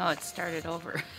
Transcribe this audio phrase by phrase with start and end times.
[0.00, 1.02] Oh, it started over.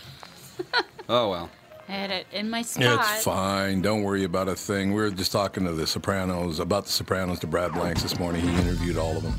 [1.08, 1.50] Oh well.
[1.88, 3.00] I had it in my spot.
[3.00, 3.82] It's fine.
[3.82, 4.92] Don't worry about a thing.
[4.94, 8.46] We were just talking to the Sopranos about the Sopranos to Brad Blanks this morning.
[8.48, 9.34] He interviewed all of them.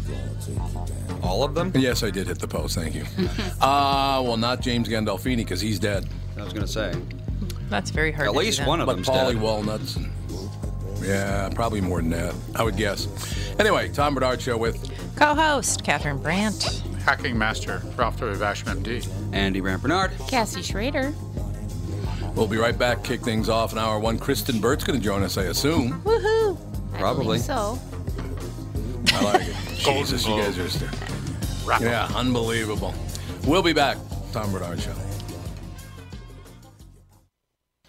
[1.23, 1.71] All of them?
[1.73, 2.75] Yes, I did hit the post.
[2.75, 3.05] Thank you.
[3.61, 6.08] uh, well, not James Gandolfini because he's dead.
[6.38, 6.94] I was gonna say.
[7.69, 8.27] That's very hard.
[8.27, 8.97] At to least one of them.
[8.97, 9.41] But them's Paulie dead.
[9.41, 9.95] Walnuts.
[9.95, 10.11] And,
[11.02, 12.36] yeah, probably more than that.
[12.55, 13.08] I would guess.
[13.58, 16.83] Anyway, Tom Barnard Show with Co-host Catherine Brandt.
[17.05, 18.37] Hacking Master, Ralph W.
[18.37, 19.33] Basham, MD.
[19.33, 20.11] Andy Brant Bernard.
[20.27, 21.13] Cassie Schrader.
[22.35, 23.03] We'll be right back.
[23.03, 24.17] Kick things off in hour one.
[24.17, 26.01] Kristen Burt's going to join us, I assume.
[26.01, 26.57] Woohoo!
[26.93, 27.25] I Probably.
[27.25, 27.79] believe so.
[29.13, 29.55] I like it.
[29.77, 30.89] Jesus, you guys are still.
[31.81, 32.93] Yeah, unbelievable.
[33.45, 33.97] We'll be back.
[34.31, 34.95] Tom Barnard Show.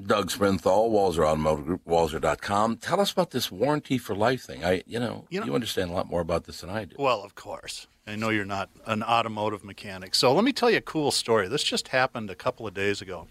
[0.00, 2.76] Doug Sprinthal, Walser Automotive Group, Walser.com.
[2.76, 4.62] Tell us about this warranty for life thing.
[4.62, 6.96] I, you know, you, You understand a lot more about this than I do.
[6.98, 7.86] Well, of course.
[8.06, 10.14] I know you're not an automotive mechanic.
[10.14, 11.48] So let me tell you a cool story.
[11.48, 13.26] This just happened a couple of days ago.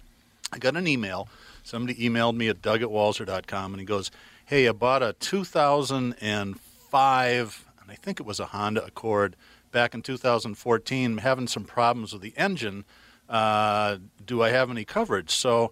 [0.52, 1.30] I got an email.
[1.64, 4.10] Somebody emailed me at doug at walser.com and he goes,
[4.46, 9.36] Hey, I bought a 2005, and I think it was a Honda Accord
[9.72, 11.18] back in 2014.
[11.20, 12.86] Having some problems with the engine.
[13.30, 15.32] Uh, do I have any coverage?
[15.32, 15.72] So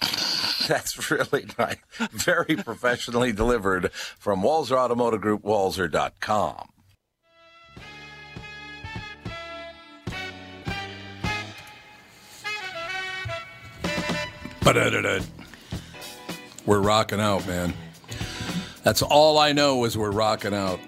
[0.68, 1.76] That's really nice.
[2.12, 6.68] Very professionally delivered from Walser Automotive Group, Walser.com.
[14.62, 15.24] Ba-da-da-da.
[16.66, 17.72] We're rocking out, man.
[18.84, 20.78] That's all I know is we're rocking out.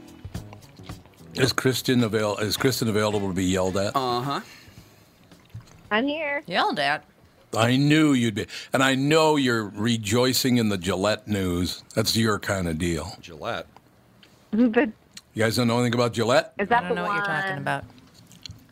[1.35, 2.37] Is Kristen avail?
[2.37, 3.97] Is Kristen available to be yelled at?
[3.97, 4.41] Uh huh.
[5.91, 6.43] I'm here.
[6.47, 7.05] Yelled at.
[7.55, 11.83] I knew you'd be, and I know you're rejoicing in the Gillette news.
[11.95, 13.17] That's your kind of deal.
[13.21, 13.67] Gillette.
[14.53, 14.93] The,
[15.35, 16.53] You guys don't know anything about Gillette?
[16.59, 17.85] is that I don't the know what you're talking about.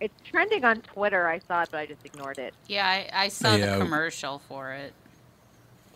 [0.01, 1.27] It's trending on Twitter.
[1.29, 2.53] I saw it, but I just ignored it.
[2.69, 3.77] Yeah, I, I saw Yeah.
[3.79, 4.93] the commercial for it.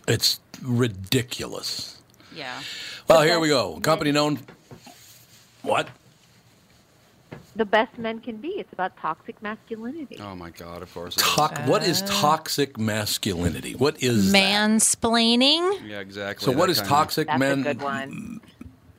[0.08, 1.98] It's ridiculous.
[2.34, 2.60] Yeah.
[3.08, 3.78] Well, here we go.
[3.80, 4.38] Company known.
[5.62, 5.88] What?
[7.56, 8.48] The best men can be.
[8.48, 10.18] It's about toxic masculinity.
[10.20, 10.82] Oh my God!
[10.82, 11.16] Of course.
[11.16, 11.26] it is.
[11.26, 12.06] Toc- what is oh.
[12.06, 13.74] toxic masculinity?
[13.74, 14.38] What is that?
[14.38, 15.88] Mansplaining.
[15.88, 16.44] Yeah, exactly.
[16.44, 18.40] So what is that is kinda- toxic That's a good one.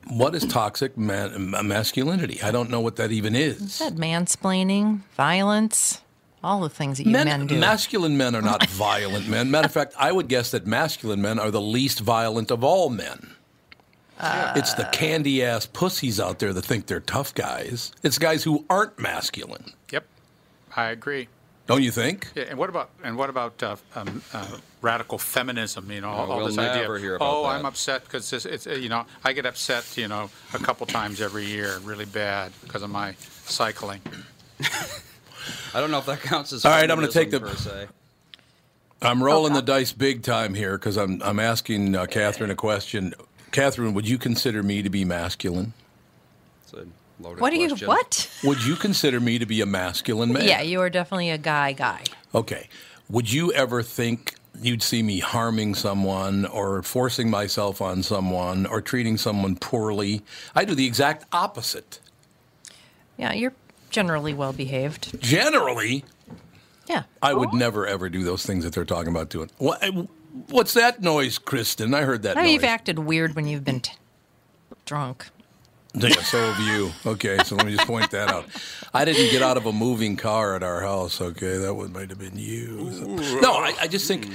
[0.08, 2.40] What is toxic man- masculinity?
[2.40, 3.74] I don't know what that even is.
[3.74, 6.00] Said mansplaining, violence,
[6.44, 7.58] all the things that you men, do.
[7.58, 9.50] masculine men are not violent men.
[9.50, 12.88] Matter of fact, I would guess that masculine men are the least violent of all
[12.88, 13.35] men.
[14.20, 17.92] It's the candy ass pussies out there that think they're tough guys.
[18.02, 19.72] It's guys who aren't masculine.
[19.90, 20.06] Yep,
[20.74, 21.28] I agree.
[21.66, 22.28] Don't you think?
[22.34, 25.90] Yeah, and what about and what about uh, um, uh, radical feminism?
[25.90, 26.90] You know, all, all we'll this idea.
[26.90, 29.96] of, hear about oh, that." I'm upset because it's uh, you know I get upset
[29.96, 33.14] you know a couple times every year, really bad because of my
[33.46, 34.00] cycling.
[35.74, 36.64] I don't know if that counts as.
[36.64, 37.88] All right, I'm gonna take the- per se.
[39.02, 43.12] I'm rolling the dice big time here because I'm I'm asking uh, Catherine a question.
[43.56, 45.72] Catherine, would you consider me to be masculine?
[46.62, 46.84] It's a
[47.18, 47.88] loaded what do you question.
[47.88, 48.30] what?
[48.44, 50.46] Would you consider me to be a masculine man?
[50.46, 52.04] Yeah, you are definitely a guy guy.
[52.34, 52.68] Okay.
[53.08, 58.82] Would you ever think you'd see me harming someone or forcing myself on someone or
[58.82, 60.20] treating someone poorly?
[60.54, 61.98] I do the exact opposite.
[63.16, 63.54] Yeah, you're
[63.88, 65.18] generally well behaved.
[65.18, 66.04] Generally,
[66.86, 67.04] Yeah.
[67.22, 69.48] I would never ever do those things that they're talking about doing.
[69.56, 69.82] What,
[70.48, 71.94] what's that noise, Kristen?
[71.94, 72.52] I heard that Now noise.
[72.52, 73.92] you've acted weird when you've been t-
[74.84, 75.26] drunk.
[75.94, 76.92] Yeah, so have you.
[77.06, 78.44] Okay, so let me just point that out.
[78.92, 81.20] I didn't get out of a moving car at our house.
[81.22, 82.90] Okay, that would might have been you.
[83.40, 84.28] No, I, I just think.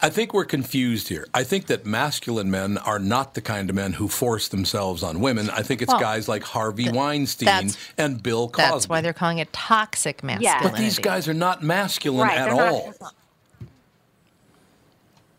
[0.00, 1.26] I think we're confused here.
[1.34, 5.18] I think that masculine men are not the kind of men who force themselves on
[5.18, 5.50] women.
[5.50, 8.62] I think it's Well, guys like Harvey Weinstein and Bill Cosby.
[8.70, 10.68] That's why they're calling it toxic masculinity.
[10.68, 12.94] but these guys are not masculine Right, at they're not- all.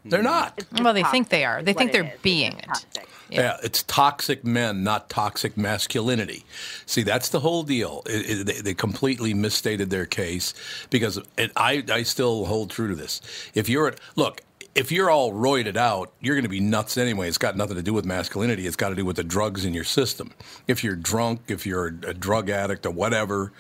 [0.10, 0.64] They're not.
[0.80, 1.62] Well, they think they are.
[1.64, 2.14] They think they're is.
[2.14, 2.94] It's being just it.
[2.94, 3.10] toxic.
[3.32, 3.58] Yeah.
[3.62, 6.46] it's toxic men, not toxic masculinity.
[6.88, 8.02] See, that's the whole deal.
[8.08, 10.54] It, it, they, they completely misstated their case
[10.90, 13.22] because it, I, I still hold true to this.
[13.54, 14.42] If you're at, look,
[14.76, 17.28] if you're all roided out, you're going to be nuts anyway.
[17.28, 18.66] It's got nothing to do with masculinity.
[18.66, 20.32] It's got to do with the drugs in your system.
[20.68, 23.52] If you're drunk, if you're a drug addict or whatever.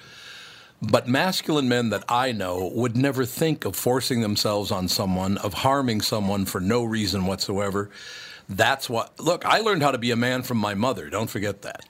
[0.81, 5.53] But masculine men that I know would never think of forcing themselves on someone, of
[5.53, 7.89] harming someone for no reason whatsoever.
[8.47, 9.19] That's what.
[9.19, 11.09] Look, I learned how to be a man from my mother.
[11.09, 11.85] Don't forget that.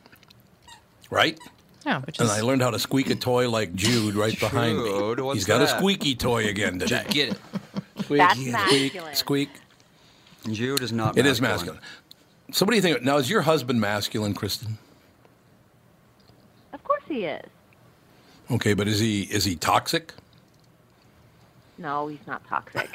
[1.11, 1.39] Right?
[1.85, 4.91] Yeah, which And I learned how to squeak a toy like Jude right behind me.
[5.23, 7.05] what's He's got a squeaky toy again today.
[7.09, 7.39] Get it.
[8.01, 9.15] Squeak, That's squeak, masculine.
[9.15, 9.49] squeak.
[10.51, 11.15] Jude is not.
[11.15, 11.25] Masculine.
[11.25, 11.79] It is masculine.
[12.51, 13.03] So what do you think?
[13.03, 14.77] Now, is your husband masculine, Kristen?
[16.73, 17.45] Of course he is.
[18.51, 20.13] Okay, but is he is he toxic?
[21.77, 22.89] No, he's not toxic.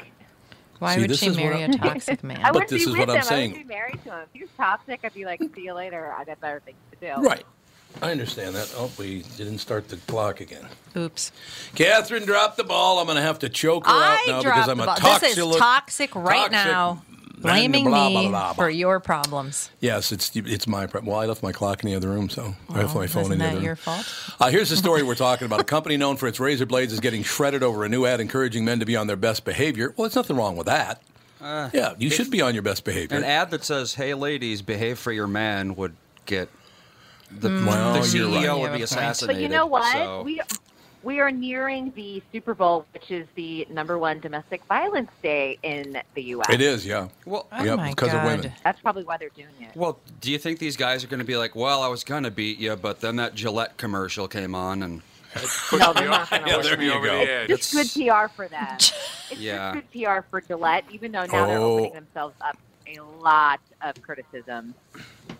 [0.79, 2.41] why See, would this she is marry a toxic man?
[2.43, 3.21] I But this be is with what I'm him.
[3.21, 3.51] I saying.
[3.51, 4.19] wouldn't be married to him.
[4.19, 6.13] If he was toxic, I'd be like, see you later.
[6.15, 7.21] I got better things to do.
[7.21, 7.43] Right.
[8.01, 8.73] I understand that.
[8.75, 10.65] Oh, we didn't start the clock again.
[10.97, 11.31] Oops.
[11.75, 12.99] Catherine dropped the ball.
[12.99, 15.29] I'm going to have to choke her out now because I'm a toxic.
[15.35, 17.03] This is toxic right toxic now.
[17.45, 18.53] Man, Blaming blah, me blah, blah, blah.
[18.53, 19.69] for your problems.
[19.79, 21.11] Yes, it's it's my problem.
[21.11, 23.07] Well, I left my clock in the other room, so I left my phone in
[23.07, 23.23] the other.
[23.25, 24.35] isn't in the that other your fault?
[24.39, 25.59] Uh, here's the story we're talking about.
[25.61, 28.65] A company known for its razor blades is getting shredded over a new ad encouraging
[28.65, 29.93] men to be on their best behavior.
[29.97, 31.01] Well, there's nothing wrong with that.
[31.41, 33.17] Uh, Yeah, you should be on your best behavior.
[33.17, 36.49] An ad that says, "Hey, ladies, behave for your man," would get
[37.31, 38.61] the, Well, the you're CEO right.
[38.61, 39.35] Would be assassinated.
[39.37, 39.91] But you know what?
[39.93, 40.41] so- We
[41.05, 46.01] we are nearing the Super Bowl, which is the number one domestic violence day in
[46.15, 46.49] the U.S.
[46.49, 47.07] It is, yeah.
[47.25, 48.51] well, Oh yep, my because of women.
[48.63, 49.75] That's probably why they're doing it.
[49.75, 52.23] well, do you think these guys are going to be like, "Well, I was going
[52.23, 55.01] to beat you, but then that Gillette commercial came on, and
[55.71, 56.65] No, they're not going to Yeah, work.
[56.65, 57.25] there me you go.
[57.25, 57.47] the.
[57.55, 58.77] Just good PR for them.
[59.31, 59.73] It's Yeah.
[59.73, 61.73] just good PR for Gillette, even though now they're Oh.
[61.79, 62.55] opening themselves up
[62.87, 64.75] a lot of criticism.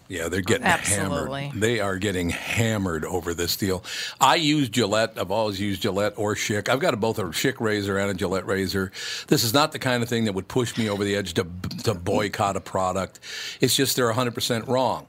[0.07, 1.43] Yeah, they're getting Absolutely.
[1.45, 1.61] hammered.
[1.61, 3.83] They are getting hammered over this deal.
[4.21, 5.13] I use Gillette.
[5.17, 6.69] I've always used Gillette or Schick.
[6.69, 8.91] I've got a, both a Schick razor and a Gillette razor.
[9.27, 11.47] This is not the kind of thing that would push me over the edge to,
[11.83, 13.19] to boycott a product.
[13.61, 15.07] It's just they're 100% wrong.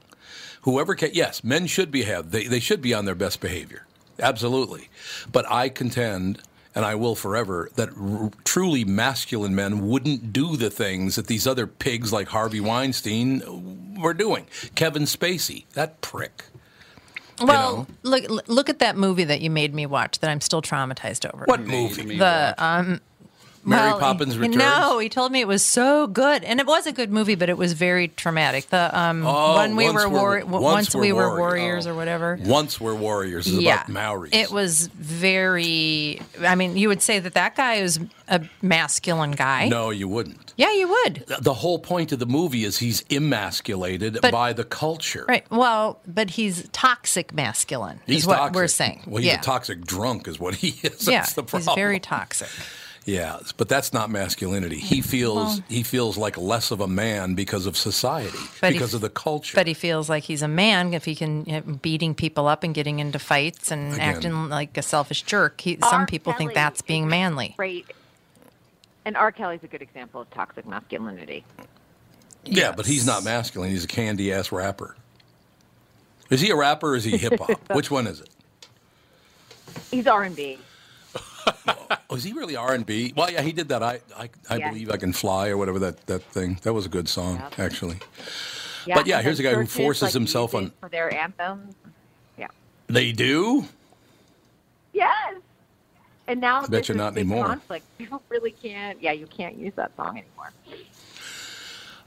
[0.61, 3.85] Whoever can, yes, men should be have, they, they should be on their best behavior.
[4.19, 4.89] Absolutely.
[5.31, 6.41] But I contend,
[6.77, 11.47] and I will forever, that r- truly masculine men wouldn't do the things that these
[11.47, 14.45] other pigs like Harvey Weinstein were doing.
[14.75, 16.43] Kevin Spacey, that prick.
[17.41, 21.31] Well, look look at that movie that you made me watch that I'm still traumatized
[21.33, 21.45] over.
[21.45, 22.19] What movie?
[22.19, 23.01] The um
[23.67, 24.57] Mary well, Poppins Returns?
[24.57, 27.49] No, he told me it was so good, and it was a good movie, but
[27.49, 28.69] it was very traumatic.
[28.69, 31.91] The um, Oh, when we Once were war- Once once we were Warrior- warriors oh.
[31.91, 32.39] or whatever.
[32.43, 34.29] Once We're Warriors is yeah, about Maoris.
[34.33, 36.21] it was very.
[36.41, 39.67] I mean, you would say that that guy is a masculine guy.
[39.69, 40.53] No, you wouldn't.
[40.57, 41.25] Yeah, you would.
[41.41, 45.25] The whole point of the movie is he's emasculated But- by the culture.
[45.27, 45.45] Right.
[45.51, 47.99] Well, but he's toxic masculine.
[48.05, 48.55] He's is what toxic.
[48.55, 49.03] we're saying.
[49.07, 49.39] Well, he's yeah.
[49.39, 51.07] a toxic drunk, is what he is.
[51.07, 52.49] yeah, That's the he's very toxic.
[53.07, 54.79] Yeah, but that's not masculinity.
[54.79, 58.73] He mm, feels Well- he feels like less of a man because of society, But
[58.73, 59.55] he- because of the culture.
[59.55, 62.63] But he feels like he's a man if he can you know, beating people up
[62.63, 64.15] and getting into fights and Again.
[64.15, 65.61] acting like a selfish jerk.
[65.61, 66.05] He, some R.
[66.05, 67.53] people think that's being manly.
[67.55, 67.85] Great.
[69.05, 69.31] And R.
[69.31, 71.45] Kelly's a good example of toxic masculinity.
[72.43, 73.69] yeah, but he's not masculine.
[73.69, 74.97] He's a candy ass rapper.
[76.29, 77.57] Is he a rapper or is he hip hop?
[77.73, 78.29] Which one is it?
[79.91, 80.57] He's R&B.
[80.59, 80.63] Oh,
[82.11, 83.13] is he really R and B?
[83.15, 83.83] Well, yeah, he did that.
[83.83, 84.69] I I, I Yeah.
[84.69, 86.59] believe I can fly or whatever that, that thing.
[86.63, 87.97] That was a good song, actually.
[88.85, 91.75] Yeah, But yeah, here's a guy who forces like, himself on- for their anthems.
[92.37, 92.47] Yeah.
[92.87, 93.65] They do.
[94.93, 95.35] Yes.
[96.27, 97.45] And now I Bet you not anymore.
[97.45, 97.85] conflict.
[97.99, 99.01] You really can't.
[99.01, 100.51] Yeah, you can't use that song anymore.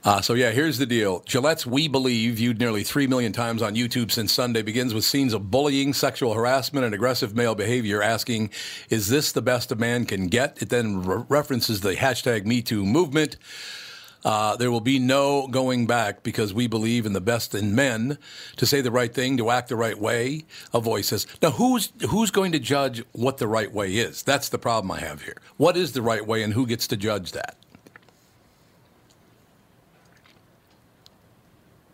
[0.02, 1.22] Uh, so yeah, here's the deal.
[1.26, 5.34] Gillette's "We Believe," viewed nearly three million times on YouTube since Sunday, begins with scenes
[5.34, 8.02] of bullying, sexual harassment, and aggressive male behavior.
[8.02, 8.50] Asking,
[8.88, 12.84] "Is this the best a man can get?" It then re- references the hashtag MeToo
[12.84, 13.36] movement.
[14.24, 18.18] Uh, there will be no going back because we believe in the best in men
[18.56, 20.44] to say the right thing, to act the right way.
[20.72, 24.48] A voice says, "Now, who's who's going to judge what the right way is?" That's
[24.48, 25.36] the problem I have here.
[25.58, 27.56] What is the right way, and who gets to judge that?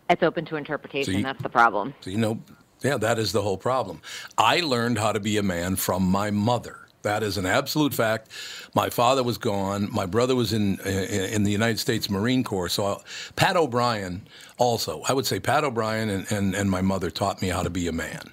[0.09, 1.13] It's open to interpretation.
[1.13, 1.93] So you- That's the problem.
[2.01, 2.39] So, you know,
[2.81, 4.01] yeah, that is the whole problem.
[4.37, 6.79] I learned how to be a man from my mother.
[7.03, 8.29] That is an absolute fact.
[8.75, 9.89] My father was gone.
[9.93, 12.69] My brother was in in the United States Marine Corps.
[12.69, 12.97] So I,
[13.35, 15.01] Pat O'Brien also.
[15.07, 17.87] I would say Pat O'Brien and, and, and my mother taught me how to be
[17.87, 18.31] a man,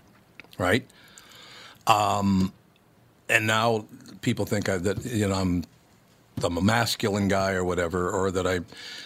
[0.58, 0.84] right?
[1.86, 2.52] Um,
[3.28, 3.86] and now
[4.22, 5.64] people think I, that you know I'm
[6.42, 8.60] I'm a masculine guy or whatever, or that I.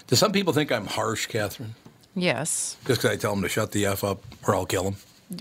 [0.06, 1.74] Do some people think I'm harsh, Catherine?
[2.20, 2.76] Yes.
[2.86, 4.96] Just because I tell them to shut the f up, or I'll kill them.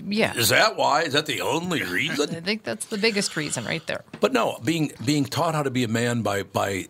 [0.06, 0.34] Yeah.
[0.34, 1.02] Is that why?
[1.02, 2.30] Is that the only reason?
[2.36, 4.04] I think that's the biggest reason right there.
[4.20, 6.88] But no, being being taught how to be a man by by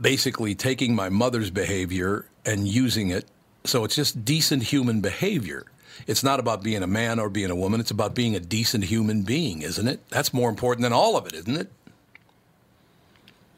[0.00, 3.26] basically taking my mother's behavior and using it.
[3.64, 5.64] So it's just decent human behavior.
[6.06, 7.80] It's not about being a man or being a woman.
[7.80, 10.00] It's about being a decent human being, isn't it?
[10.10, 11.72] That's more important than all of it, isn't it?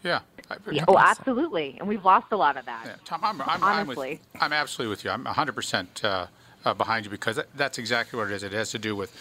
[0.02, 0.20] Yeah.
[0.70, 1.76] Yeah, oh, absolutely.
[1.78, 2.82] And we've lost a lot of that.
[2.86, 4.20] Yeah, Tom, I'm, I'm, I'm, with, Honestly.
[4.40, 5.10] I'm absolutely with you.
[5.10, 6.26] I'm 100% uh,
[6.64, 8.42] uh, behind you because that, that's exactly what it is.
[8.42, 9.12] It has to do with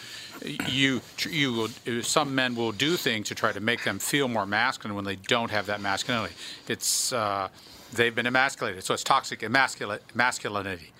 [0.68, 1.00] you.
[1.28, 2.02] You will.
[2.02, 5.16] Some men will do things to try to make them feel more masculine when they
[5.16, 6.34] don't have that masculinity.
[6.68, 7.48] It's uh,
[7.92, 10.90] they've been emasculated, so it's toxic emasculate masculinity.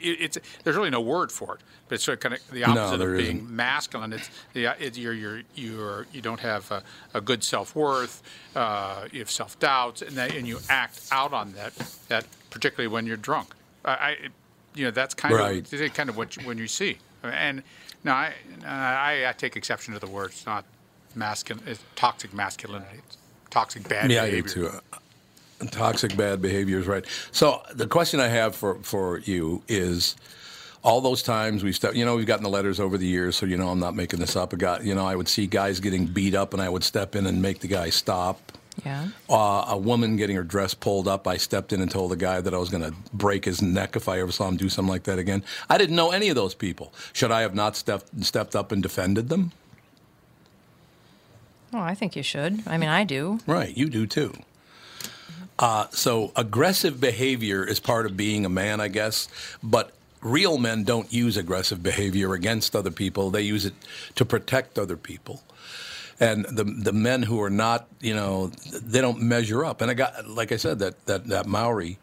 [0.00, 2.98] It's, there's really no word for it, but it's sort of kind of the opposite
[2.98, 3.50] there of being isn't.
[3.50, 4.12] masculine.
[4.12, 6.82] It's you're you're you're you don't have a,
[7.14, 8.22] a good self worth.
[8.54, 11.72] Uh, you have self doubts, and that, and you act out on that
[12.08, 13.54] that particularly when you're drunk.
[13.84, 14.16] I, I
[14.74, 15.72] you know that's kind Right.
[15.72, 16.98] of kind of what you, when you see.
[17.22, 17.62] And
[18.02, 18.34] no, I,
[18.66, 20.30] I I take exception to the word.
[20.30, 20.64] It's not
[21.14, 21.64] masculine.
[21.66, 23.00] It's toxic masculinity.
[23.06, 23.16] It's
[23.50, 24.40] toxic bad yeah, behavior.
[24.40, 24.80] I do too.
[25.70, 27.04] Toxic bad behavior is right.
[27.32, 30.16] So the question I have for, for you is
[30.82, 33.46] all those times we've stepped, you know, we've gotten the letters over the years, so
[33.46, 34.52] you know I'm not making this up.
[34.52, 37.16] I got, you know, I would see guys getting beat up, and I would step
[37.16, 38.52] in and make the guy stop.
[38.84, 39.08] Yeah.
[39.30, 42.40] Uh, a woman getting her dress pulled up, I stepped in and told the guy
[42.40, 44.90] that I was going to break his neck if I ever saw him do something
[44.90, 45.44] like that again.
[45.70, 46.92] I didn't know any of those people.
[47.12, 49.52] Should I have not stepped stepped up and defended them?
[51.72, 52.62] Well, I think you should.
[52.66, 53.40] I mean, I do.
[53.46, 54.34] Right, you do too.
[55.58, 59.28] Uh, so aggressive behavior is part of being a man, I guess.
[59.62, 63.30] But real men don't use aggressive behavior against other people.
[63.30, 63.74] They use it
[64.16, 65.42] to protect other people.
[66.20, 69.80] And the the men who are not, you know, they don't measure up.
[69.80, 71.98] And I got, like I said, that that that Maori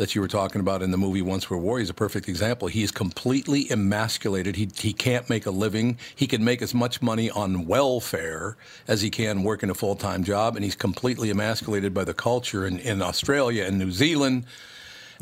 [0.00, 2.68] that you were talking about in the movie Once Were Warriors is a perfect example.
[2.68, 4.56] He is completely emasculated.
[4.56, 5.98] He he can't make a living.
[6.16, 8.56] He can make as much money on welfare
[8.88, 12.66] as he can working a full time job, and he's completely emasculated by the culture
[12.66, 14.46] in, in Australia and New Zealand,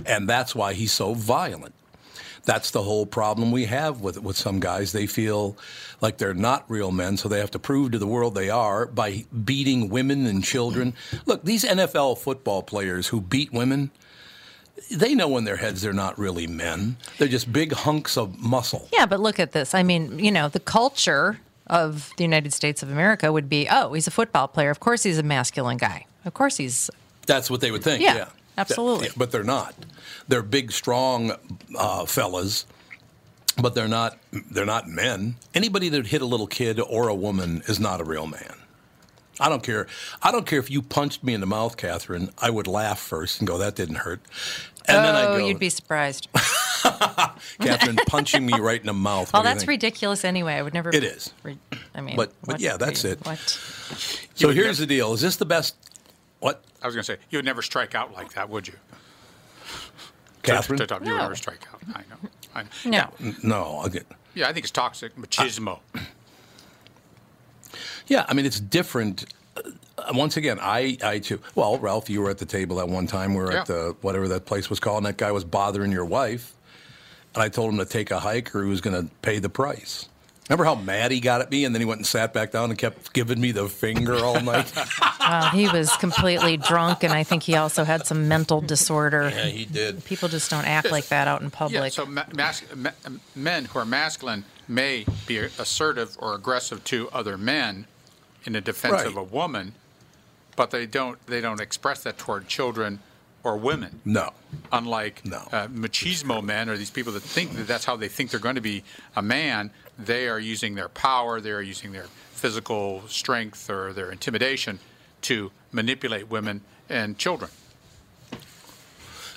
[0.07, 1.75] and that's why he's so violent.
[2.45, 4.93] that's the whole problem we have with with some guys.
[4.93, 5.57] They feel
[6.01, 8.87] like they're not real men, so they have to prove to the world they are
[8.87, 10.95] by beating women and children.
[11.27, 13.91] Look, these NFL football players who beat women,
[14.91, 16.97] they know in their heads they're not really men.
[17.19, 18.89] They're just big hunks of muscle.
[18.93, 19.75] Yeah, but look at this.
[19.75, 23.93] I mean, you know, the culture of the United States of America would be, oh,
[23.93, 24.71] he's a football player.
[24.71, 26.07] Of course he's a masculine guy.
[26.25, 26.91] Of course he's.
[27.27, 28.03] That's what they would think.
[28.03, 29.07] Yeah, Yeah, absolutely.
[29.07, 29.75] Yeah, but they're not.
[30.29, 31.33] They're big, strong
[31.77, 32.67] uh, fellas,
[33.61, 34.19] but they're not.
[34.51, 35.37] They're not men.
[35.55, 38.55] Anybody that hit a little kid or a woman is not a real man.
[39.41, 39.87] I don't care.
[40.23, 42.31] I don't care if you punched me in the mouth, Catherine.
[42.39, 44.21] I would laugh first and go, "That didn't hurt."
[44.87, 46.29] And oh, then I oh, go, you'd be surprised.
[47.61, 49.33] Catherine punching me right in the mouth.
[49.33, 50.55] well, What oh, do you that's ridiculous anyway.
[50.55, 50.91] I would never.
[50.91, 51.33] It is.
[51.43, 51.59] re-
[51.95, 53.25] I mean, But- but yeah, that's it.
[53.27, 53.39] What?
[54.35, 55.77] So here's the deal: Is this the best?
[56.41, 58.75] What, I was going to say, you would never strike out like that, would you?
[60.43, 60.79] Catherine?
[60.79, 61.17] To, to, you would No.
[61.19, 61.81] never strike out.
[61.95, 62.31] I know.
[62.55, 62.69] I know.
[62.85, 63.11] No.
[63.21, 63.83] Yeah, No.
[63.87, 64.03] Okay.
[64.35, 65.81] yeah, I think it's toxic machismo.
[68.09, 69.25] Yeah, I mean it's different.
[69.57, 69.63] Uh,
[70.15, 71.41] once again, I, I too.
[71.55, 73.35] Well, Ralph, you were at the table at one time.
[73.35, 76.05] We were at the whatever that place was called, and that guy was bothering your
[76.05, 76.55] wife.
[77.35, 79.49] And I told him to take a hike, or he was going to pay the
[79.51, 80.09] price.
[80.49, 82.71] Remember how mad he got at me, and then he went and sat back down
[82.71, 84.73] and kept giving me the finger all night.
[85.29, 89.29] Well, he was completely drunk, and I think he also had some mental disorder.
[89.29, 90.03] yeah, he did.
[90.07, 91.83] People just don't act like that out in public.
[91.83, 92.93] Yeah, so ma- mas- ma-
[93.37, 97.87] men who are masculine may be assertive or aggressive to other men
[98.45, 99.07] in the defense Right.
[99.07, 99.75] of a woman,
[100.57, 103.01] but they don't they don't express that toward children
[103.45, 104.01] or women.
[104.05, 104.33] No.
[104.73, 105.49] Unlike No.
[105.53, 108.57] uh, machismo men or these people that think that that's how they think they're going
[108.57, 108.83] to be
[109.15, 114.11] a man, they are using their power, they are using their physical strength or their
[114.11, 114.79] intimidation
[115.23, 117.51] to manipulate women and children.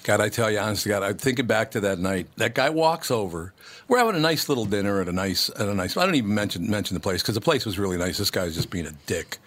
[0.04, 2.28] God, I tell you, honest to God, I'm thinking back to that night.
[2.38, 3.54] That guy walks over.
[3.88, 5.96] We're having a nice little dinner at a nice, at a nice.
[5.98, 8.18] I don't even mention mention the place because the place was really nice.
[8.18, 9.38] This guy's just being a dick.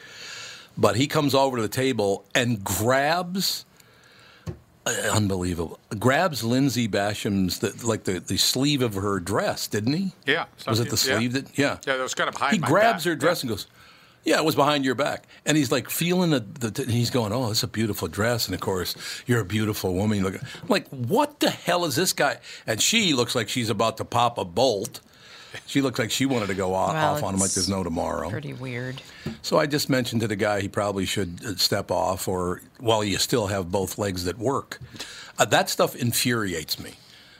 [0.76, 3.64] But he comes over to the table and grabs,
[4.86, 10.12] uh, unbelievable, grabs Lindsay Basham's the, like the, the sleeve of her dress, didn't he?
[10.26, 10.46] Yeah.
[10.66, 11.16] Was it the Yeah.
[11.16, 11.58] sleeve that?
[11.58, 11.78] Yeah.
[11.86, 12.50] Yeah, that was kind of high.
[12.50, 13.10] He grabs back.
[13.10, 13.66] her dress and goes,
[14.24, 17.50] "Yeah, it was behind your back." And he's like feeling the, the he's going, "Oh,
[17.50, 18.94] it's a beautiful dress." And of course,
[19.26, 20.18] you're a beautiful woman.
[20.18, 22.38] You look I'm like, what the hell is this guy?
[22.66, 25.00] And she looks like she's about to pop a bolt.
[25.66, 27.84] She looks like she wanted to go off, Well, off on him like there's no
[27.84, 28.28] tomorrow.
[28.28, 29.00] Pretty weird.
[29.42, 33.04] So I just mentioned to the guy he probably should uh, step off, or while
[33.04, 34.80] you still have both legs that work.
[35.38, 36.94] Uh, that stuff infuriates me.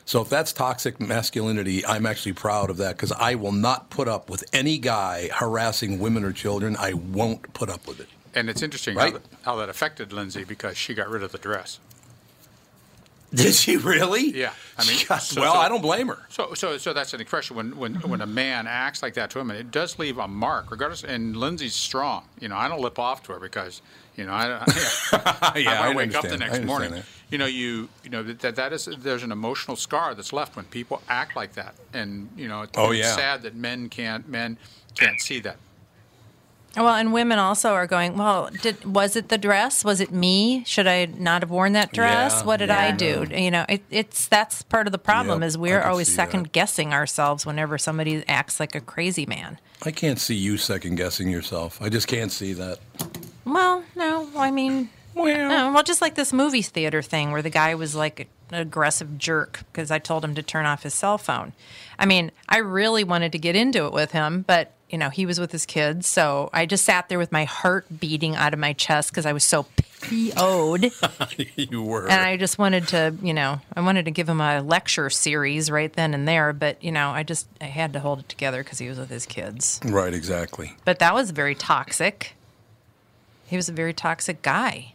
[0.06, 4.06] So if that's toxic masculinity, I'm actually proud of that because I will not put
[4.06, 6.76] up with any guy harassing women or children.
[6.78, 8.08] I won't put up with it.
[8.34, 9.12] And it's interesting Right.
[9.12, 11.78] how, that, how that affected Lindsay because she got rid of the dress.
[13.32, 14.30] Did she really?
[14.30, 16.18] Yeah, I mean, so- well, so- I don't blame her.
[16.28, 19.40] So, so, so that's an expression when, when, when a man acts like that to
[19.40, 21.02] him, and it does leave a mark, regardless.
[21.02, 22.24] And Lindsay's strong.
[22.38, 23.82] You know, I don't lip off to her because,
[24.16, 26.92] you know, I, I, Yeah, I I wake up the next morning.
[26.92, 27.04] that.
[27.30, 30.66] You know, you, you know that that is there's an emotional scar that's left when
[30.66, 33.16] people act like that, and you know, it's, Oh, it's yeah.
[33.16, 34.56] sad that men can't men
[34.94, 35.56] can't see that.
[36.76, 39.84] Well, and women also are going, well, did, was it the dress?
[39.84, 40.64] Was it me?
[40.66, 42.40] Should I not have worn that dress?
[42.40, 42.96] Yeah, what did I yeah.
[42.96, 43.26] do?
[43.30, 46.26] You know, it, it's that's part of the problem Yep, is we're always see that.
[46.26, 49.60] second guessing ourselves whenever somebody acts like a crazy man.
[49.84, 51.80] I can't see you second guessing yourself.
[51.80, 52.80] I just can't see that.
[53.44, 57.74] Well, no, I mean, Well, well, just like this movie theater thing where the guy
[57.74, 61.52] was like an aggressive jerk because I told him to turn off his cell phone.
[61.98, 65.26] I mean, I really wanted to get into it with him, but you know, he
[65.26, 68.60] was with his kids, so I just sat there with my heart beating out of
[68.60, 69.66] my chest because I was so
[70.02, 70.92] PO'd.
[71.56, 72.04] you were.
[72.04, 75.70] and I just wanted to, you know, I wanted to give him a lecture series
[75.70, 78.62] right then and there, but you know, I just I had to hold it together
[78.62, 79.80] because he was with his kids.
[79.84, 80.76] right, exactly.
[80.84, 82.34] But that was very toxic.
[83.46, 84.94] He was a very toxic guy.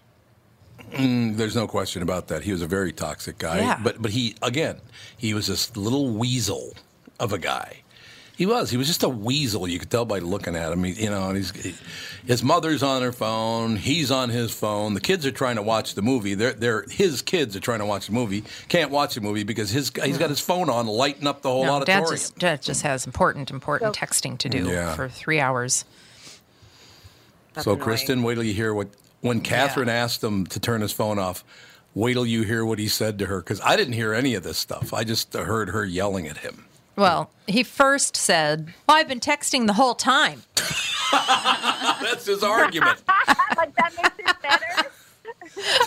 [0.92, 2.44] Mm, there's no question about that.
[2.44, 3.60] He was a very toxic guy.
[3.60, 3.80] Yeah.
[3.84, 4.78] But but he again,
[5.18, 6.74] he was this little weasel
[7.20, 7.82] of a guy.
[8.36, 8.70] He was.
[8.70, 9.68] He was just a weasel.
[9.68, 10.82] You could tell by looking at him.
[10.86, 11.76] He, you know, he's he,
[12.26, 13.76] his mother's on her phone.
[13.76, 14.94] He's on his phone.
[14.94, 16.36] The kids are trying to watch the movie.
[16.36, 18.46] They're, they're his kids are trying to watch the movie.
[18.70, 21.66] Can't watch the movie because his he's got his phone on, lighting up the whole
[21.66, 22.12] No, Dad auditorium.
[22.12, 24.96] just, Dad just has important, important texting to do Yeah.
[24.96, 25.84] for three hours.
[27.60, 27.84] That's so, annoying.
[27.84, 28.88] Kristen, wait till you hear what
[29.20, 31.44] when Catherine asked him to turn his phone off.
[31.94, 34.44] Wait till you hear what he said to her because I didn't hear any of
[34.44, 34.94] this stuff.
[34.94, 36.66] I just heard her yelling at him.
[36.96, 40.44] Well, he first said, well, I've been texting the whole time.
[41.12, 43.02] That's his argument.
[43.58, 44.90] like that makes it better.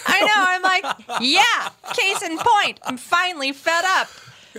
[0.06, 0.34] I know.
[0.36, 2.80] I'm like, yeah, case in point.
[2.84, 4.08] I'm finally fed up.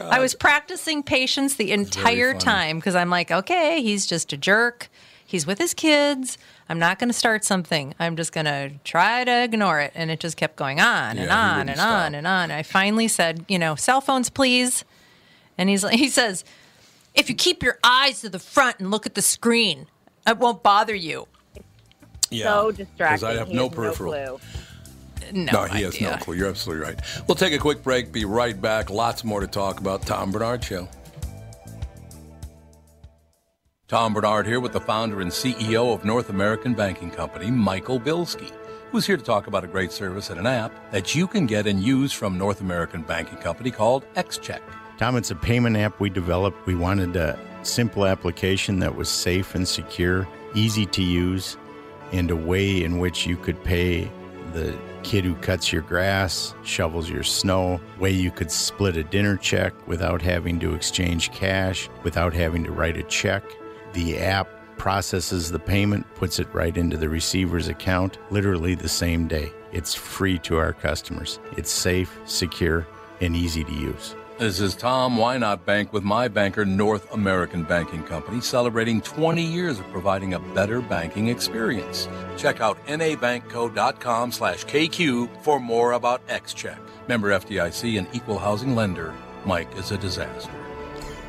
[0.02, 4.90] I was practicing patience the entire time because I'm like, okay, he's just a jerk.
[5.26, 6.38] He's with his kids.
[6.70, 7.94] I'm not going to start something.
[8.00, 9.92] I'm just going to try to ignore it.
[9.96, 12.06] And it just kept going on and Yeah, he on and stop.
[12.06, 12.52] on and on.
[12.52, 14.86] I finally said, you know, cell phones, please.
[15.58, 16.44] And he's like, he says,
[17.14, 19.88] if you keep your eyes to the front and look at the screen,
[20.26, 21.28] it won't bother you.
[22.32, 22.46] Yeah.
[22.46, 23.16] So 'Cause distracting.
[23.18, 24.14] Because I have He no has peripheral.
[24.14, 24.40] clue.
[25.32, 26.36] No, No, he has no clue.
[26.36, 27.00] You're absolutely right.
[27.28, 28.90] We'll take a quick break, be right back.
[28.90, 30.06] Lots more to talk about.
[30.06, 30.88] Tom Barnard Show.
[33.94, 38.52] Tom Barnard here with the founder and CEO of North American Banking Company, Michael Bilski,
[38.92, 41.68] who's here to talk about a great service and an app that you can get
[41.68, 44.62] and use from North American Banking Company called XCheck.
[44.98, 46.66] Tom, it's a payment app we developed.
[46.66, 51.56] We wanted a simple application that was safe and secure, easy to use,
[52.12, 54.12] and a way in which you could pay
[54.54, 59.38] the kid who cuts your grass, shovels your snow, way you could split a dinner
[59.38, 63.44] check without having to exchange cash, without having to write a check.
[63.94, 69.28] The app processes the payment, puts it right into the receiver's account literally the same
[69.28, 69.52] day.
[69.72, 71.40] It's free to our customers.
[71.58, 72.88] It's safe, secure,
[73.22, 74.16] and easy to use.
[74.40, 75.16] This is Tom.
[75.16, 80.34] Why not bank with my banker, North American Banking Company, celebrating 20 years of providing
[80.34, 82.10] a better banking experience.
[82.36, 86.80] Check out nabankco.com slash KQ for more about XCheck.
[87.08, 89.14] Member FDIC and equal housing lender.
[89.46, 90.52] Mike is a disaster.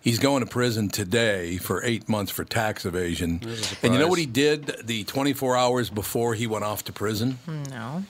[0.00, 3.40] He's going to prison today for eight months for tax evasion.
[3.82, 7.38] And you know what he did the 24 hours before he went off to prison?
[7.70, 8.02] No.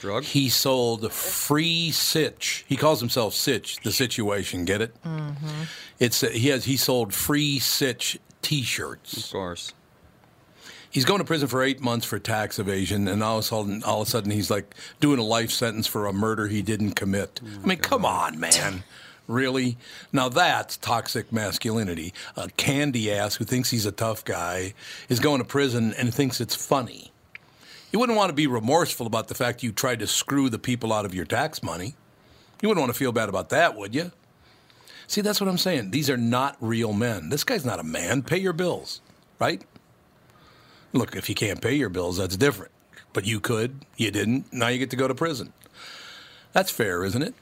[0.00, 0.24] Drug?
[0.24, 2.64] He sold free sitch.
[2.66, 3.78] He calls himself Sitch.
[3.82, 4.94] The situation, get it?
[5.04, 5.62] Mm-hmm.
[5.98, 9.26] It's he has he sold free sitch T-shirts.
[9.26, 9.74] Of course.
[10.90, 13.82] He's going to prison for eight months for tax evasion, and all of a sudden,
[13.84, 16.92] all of a sudden, he's like doing a life sentence for a murder he didn't
[16.92, 17.40] commit.
[17.62, 18.82] I mean, come on, man.
[19.28, 19.76] Really?
[20.12, 22.12] Now that's toxic masculinity.
[22.36, 24.74] A candy ass who thinks he's a tough guy
[25.08, 27.09] is going to prison and thinks it's funny.
[27.92, 30.92] You wouldn't want to be remorseful about the fact you tried to screw the people
[30.92, 31.94] out of your tax money.
[32.62, 34.12] You wouldn't want to feel bad about that, would you?
[35.06, 35.90] See, that's what I'm saying.
[35.90, 37.30] These are not real men.
[37.30, 38.22] This guy's not a man.
[38.22, 39.00] Pay your bills,
[39.40, 39.64] right?
[40.92, 42.70] Look, if you can't pay your bills, that's different.
[43.12, 44.52] But you could, you didn't.
[44.52, 45.52] Now you get to go to prison.
[46.52, 47.34] That's fair, isn't it?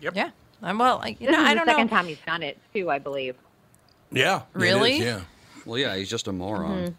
[0.00, 0.16] Yep.
[0.16, 0.30] Yeah.
[0.62, 1.00] I'm well.
[1.02, 1.96] I, you This know, is I the don't second know.
[1.96, 3.36] time he's done it too, I believe.
[4.10, 4.36] Yeah.
[4.36, 4.98] it is, Really?
[5.04, 5.20] yeah.
[5.64, 6.78] Well, yeah, he's just a moron.
[6.86, 6.92] Mm-hmm.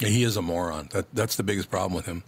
[0.00, 0.88] Yeah, He is a moron.
[0.92, 2.22] That, that's the biggest problem with him.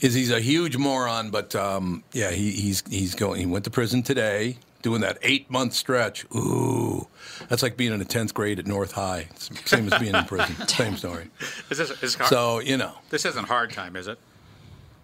[0.00, 3.38] Is he's a huge moron, but um, yeah, he, he's he's going.
[3.40, 6.24] He went to prison today, doing that eight month stretch.
[6.34, 7.06] Ooh,
[7.50, 9.28] that's like being in the tenth grade at North High.
[9.32, 10.56] It's same as being in prison.
[10.68, 11.28] Same story.
[11.68, 12.30] This is, is hard.
[12.30, 14.18] So you know, this isn't hard time, is it?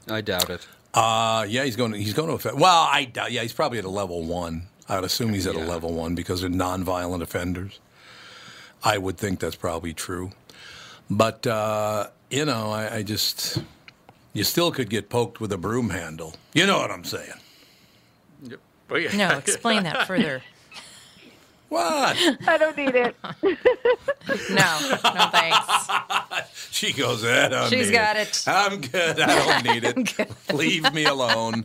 [0.09, 0.67] I doubt it.
[0.95, 1.93] uh, yeah, he's going.
[1.93, 2.57] To, he's going to affect.
[2.57, 3.33] Well, I doubt.
[3.33, 4.69] Yeah, he's probably at a level one.
[4.89, 7.81] I would assume he's at a level one because they're nonviolent offenders.
[8.83, 10.31] I would think that's probably true,
[11.11, 13.59] but uh, you know, I, I just
[14.33, 16.35] you still could get poked with a broom handle.
[16.53, 17.33] You know what I'm saying?
[18.89, 19.17] Oh, yeah.
[19.17, 20.43] No, explain that further.
[21.69, 22.17] What?
[22.47, 23.17] I don't need it.
[24.51, 25.89] No, no thanks.
[26.71, 28.29] She goes, I don't She's need got it.
[28.29, 28.45] it.
[28.47, 29.19] I'm good.
[29.19, 30.53] I don't need it.
[30.53, 31.65] Leave me alone.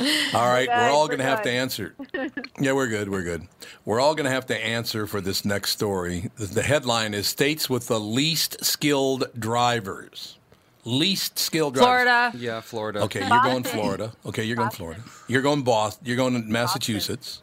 [0.34, 1.94] All right, we're all going to have to answer.
[2.60, 3.08] Yeah, we're good.
[3.08, 3.46] We're good.
[3.84, 6.30] We're all going to have to answer for this next story.
[6.36, 10.36] The- The headline is States with the least skilled drivers.
[10.84, 11.86] Least skilled drivers.
[12.04, 12.32] Florida.
[12.38, 13.00] Yeah, Florida.
[13.02, 14.12] Okay, you're going Florida.
[14.26, 15.02] Okay, you're going Florida.
[15.28, 16.06] You're going Boston.
[16.06, 17.42] You're going Massachusetts.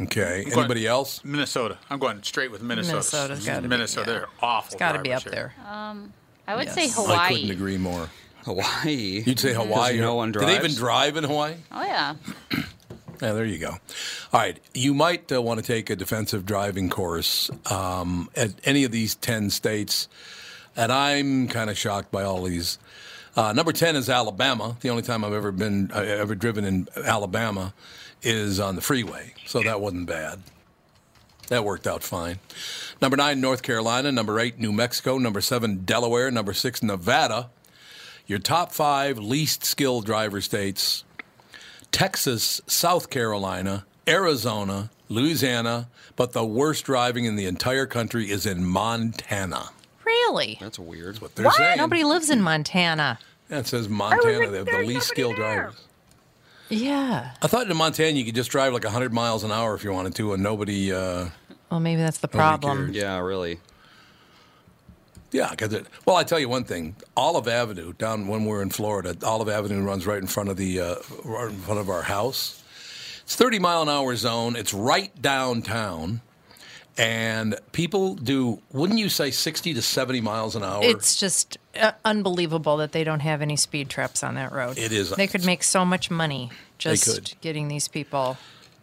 [0.00, 0.44] Okay.
[0.44, 1.24] going- Anybody else?
[1.24, 1.78] Minnesota.
[1.90, 2.94] I'm going straight with Minnesota.
[2.96, 4.10] Minnesota's gotta be- Minnesota.
[4.10, 4.18] yeah.
[4.18, 4.66] They're awful.
[4.74, 5.32] It's got to be up here.
[5.32, 5.54] there.
[5.70, 6.12] Um,
[6.46, 6.74] I would Yes.
[6.96, 8.08] say I I couldn't agree more.
[8.46, 9.22] Hawaii.
[9.26, 9.98] You'd say Hawaii.
[9.98, 10.46] no one drives.
[10.46, 10.78] Do they even drives?
[10.78, 11.54] drive in Hawaii?
[11.72, 12.14] Oh yeah.
[13.22, 13.70] Yeah, there you go.
[13.70, 18.84] All right, you might uh, want to take a defensive driving course um, at any
[18.84, 20.06] of these ten states,
[20.76, 22.78] and I'm kind of shocked by all these.
[23.34, 24.76] Uh, number ten is Alabama.
[24.82, 27.72] The only time I've ever been uh, ever driven in Alabama
[28.20, 30.40] is on the freeway, so that wasn't bad.
[31.48, 32.38] That worked out fine.
[33.00, 34.12] Number nine, North Carolina.
[34.12, 35.16] Number eight, New Mexico.
[35.16, 36.30] Number seven, Delaware.
[36.30, 37.48] Number six, Nevada.
[38.26, 41.04] Your top five least skilled driver states
[41.92, 48.64] Texas, South Carolina, Arizona, Louisiana, but the worst driving in the entire country is in
[48.64, 49.70] Montana.
[50.04, 50.58] Really?
[50.60, 51.20] That's weird.
[51.20, 51.78] What they're saying.
[51.78, 53.18] Nobody lives in Montana.
[53.50, 54.50] Yeah, it says Montana.
[54.50, 55.62] They have the least skilled there.
[55.62, 55.80] drivers.
[56.68, 57.30] Yeah.
[57.42, 59.92] I thought in Montana you could just drive like 100 miles an hour if you
[59.92, 60.92] wanted to, and nobody.
[60.92, 61.28] Uh,
[61.70, 62.90] Well, maybe that's the Nobody problem.
[62.92, 63.60] Yeah, really.
[65.36, 65.82] Yeah, because.
[66.04, 69.82] Well, I tell you one thing: Olive Avenue down when we're in Florida, Olive Avenue
[69.82, 70.94] runs right in front of the uh,
[71.24, 72.62] right in front of our house.
[73.22, 74.56] It's 30 mile an hour zone.
[74.56, 76.22] It's right downtown,
[76.96, 78.62] and people do.
[78.72, 80.80] Wouldn't you say 60 to 70 miles an hour?
[80.82, 84.78] It's just uh, unbelievable that they don't have any speed traps on that road.
[84.78, 85.10] It is.
[85.10, 88.36] They could make so much money just getting these people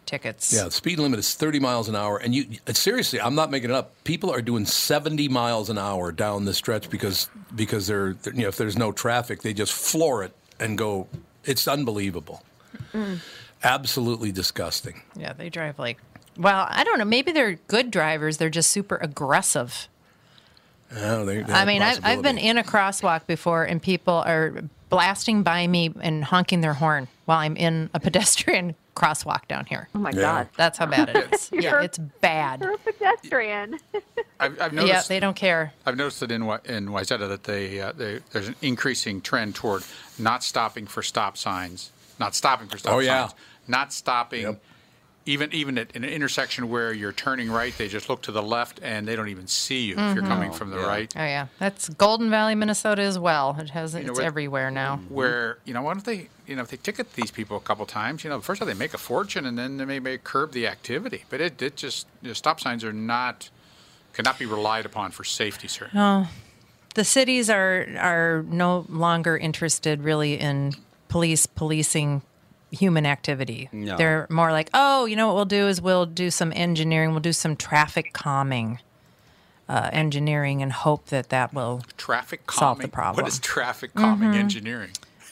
[0.06, 0.52] tickets.
[0.52, 3.50] Yeah, the speed limit is 30 miles an hour, and you uh, seriously, I'm not
[3.50, 3.92] making it up.
[4.04, 8.48] People are doing 70 miles an hour down this stretch because because they're, you know
[8.48, 11.08] if there's no traffic, they just floor it and go.
[11.44, 12.42] It's unbelievable,
[12.92, 13.18] mm.
[13.62, 15.02] absolutely disgusting.
[15.16, 15.98] Yeah, they drive like.
[16.36, 17.04] Well, I don't know.
[17.04, 18.38] Maybe they're good drivers.
[18.38, 19.88] They're just super aggressive.
[20.96, 24.62] Oh, they, they I mean, I've, I've been in a crosswalk before, and people are
[24.88, 29.88] blasting by me and honking their horn while I'm in a pedestrian crosswalk down here.
[29.94, 30.20] Oh my Yeah.
[30.20, 30.48] God.
[30.56, 31.50] That's how bad it is.
[31.52, 32.60] yeah, it's bad.
[32.62, 33.78] You're a pedestrian.
[34.40, 35.08] I've, I've Yeah, noticed.
[35.08, 35.72] they don't care.
[35.86, 39.54] I've noticed that in Wa- in Wayzata that they, uh, they there's an increasing trend
[39.54, 39.82] toward
[40.18, 43.28] not stopping for stop signs, not stopping for stop Oh, yeah.
[43.28, 43.34] signs,
[43.68, 44.42] not stopping.
[44.42, 44.62] Yep.
[45.26, 48.78] Even even at an intersection where you're turning right, they just look to the left
[48.82, 50.26] and they don't even see you if you're mm-hmm.
[50.26, 50.86] coming oh, from the yeah.
[50.86, 51.14] right.
[51.16, 53.56] Oh yeah, that's Golden Valley, Minnesota as well.
[53.58, 54.96] It has it's know what- everywhere now.
[54.96, 55.14] Mm-hmm.
[55.14, 57.86] Where you know why don't they you know if they ticket these people a couple
[57.86, 60.18] times you know first of all they make a fortune and then they may, may
[60.18, 63.50] curb the activity but it, it just you know, stop signs are not
[64.12, 66.26] cannot be relied upon for safety sir No,
[66.94, 70.72] The cities are are no longer interested really in
[71.08, 72.22] police policing
[72.74, 73.68] human activity.
[73.72, 73.96] No.
[73.96, 77.20] They're more like, oh, you know what we'll do is we'll do some engineering, we'll
[77.20, 78.80] do some traffic calming
[79.68, 83.22] uh, engineering, and hope that that will traffic Solve the problem.
[83.22, 84.90] what is traffic calming engineering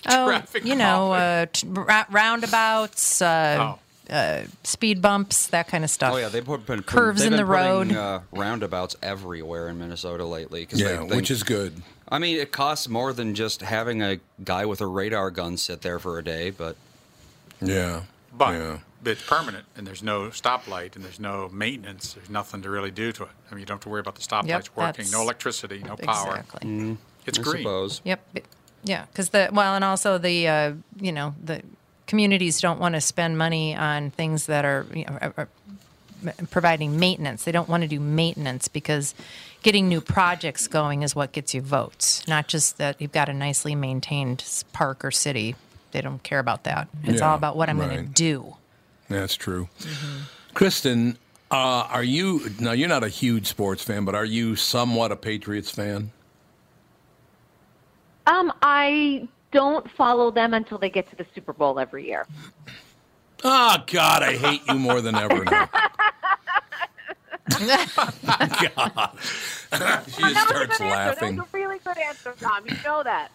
[0.08, 3.78] oh, traffic you know, uh, t- ra- roundabouts, uh, oh
[4.62, 6.12] speed bumps, that kind of stuff.
[6.12, 7.88] Oh yeah, they've put, been Curves they've in been the road.
[7.88, 10.66] putting, uh, roundabouts everywhere in Minnesota lately.
[10.72, 11.82] yeah, they think- which is good.
[12.08, 15.80] I mean, it costs more than just having a guy with a radar gun sit
[15.80, 16.76] there for a day, but
[17.62, 18.78] Yeah, but yeah.
[19.04, 23.12] it's permanent and there's no stoplight and there's no maintenance there's nothing to really do
[23.12, 25.20] to it i mean you don't have to worry about the stoplights Yep, working no
[25.22, 26.96] electricity no power Exactly.
[27.26, 28.00] it's I green suppose.
[28.04, 28.20] Yep.
[28.84, 31.62] Yeah, because the well, and also the uh, you know the
[32.06, 35.48] communities don't want to spend money on things that are, you know, are, are
[36.50, 37.44] providing maintenance.
[37.44, 39.14] They don't want to do maintenance because
[39.62, 43.32] getting new projects going is what gets you votes, not just that you've got a
[43.32, 45.54] nicely maintained park or city.
[45.92, 46.88] They don't care about that.
[47.04, 48.56] It's Yeah, all about what I'm going to do.
[49.08, 49.68] That's true.
[50.54, 51.18] Kristen,
[51.50, 52.72] uh, are you now?
[52.72, 56.10] You're not a huge sports fan, but are you somewhat a Patriots fan?
[58.26, 62.26] Um, I don't follow them until they get to the Super Bowl every year.
[63.44, 65.68] Oh God, I hate you more than ever now.
[67.50, 69.10] God,
[70.06, 71.36] she just starts laughing.
[71.36, 72.64] That was a really good answer, Tom.
[72.66, 73.30] You know that.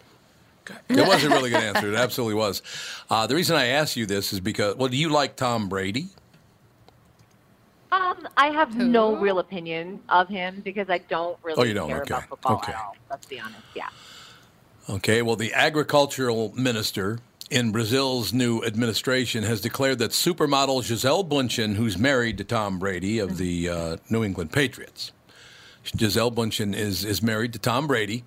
[0.88, 1.88] It was a really good answer.
[1.92, 2.62] It absolutely was.
[3.10, 6.08] Uh, the reason I asked you this is because, well, do you like Tom Brady?
[7.90, 11.88] Um, I have no real opinion of him because I don't really Oh, you don't?
[11.88, 12.14] care Okay.
[12.14, 12.72] about football Okay.
[12.72, 12.96] at all.
[13.10, 13.62] Let's be honest.
[13.74, 13.88] Yeah.
[14.90, 21.76] Okay, well, the agricultural minister in Brazil's new administration has declared that supermodel Gisele Bundchen,
[21.76, 25.12] who's married to Tom Brady of the uh, New England Patriots,
[25.96, 28.24] Gisele Bundchen is, is married to Tom Brady.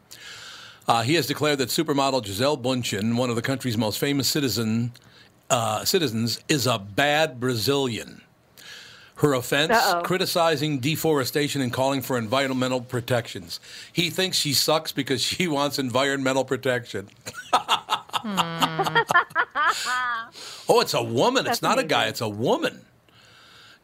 [0.91, 4.91] Uh, he has declared that supermodel Gisele Bundchen, one of the country's most famous citizen,
[5.49, 8.19] uh, citizens, is a bad Brazilian.
[9.15, 10.01] Her offense, Uh-oh.
[10.01, 13.61] criticizing deforestation and calling for environmental protections.
[13.93, 17.07] He thinks she sucks because she wants environmental protection.
[20.69, 21.41] Oh, it's a woman.
[21.41, 22.05] it's That's not a guy.
[22.07, 22.85] It's a woman.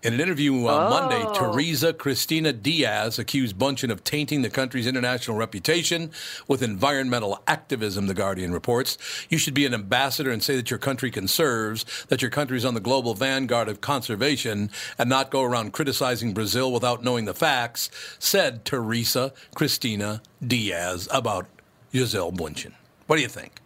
[0.04, 1.34] In an interview uh, Monday, Oh.
[1.34, 6.12] Teresa Cristina Diaz accused Bündchen of tainting the country's international reputation
[6.48, 9.00] with environmental activism, The Guardian reports.
[9.28, 12.64] You should be an ambassador and say that your country conserves, that your country is
[12.64, 17.34] on the global vanguard of conservation, and not go around criticizing Brazil without knowing the
[17.34, 21.48] facts, said Teresa Cristina Diaz about
[21.92, 22.74] Gisele Bündchen.
[23.08, 23.62] What do you think?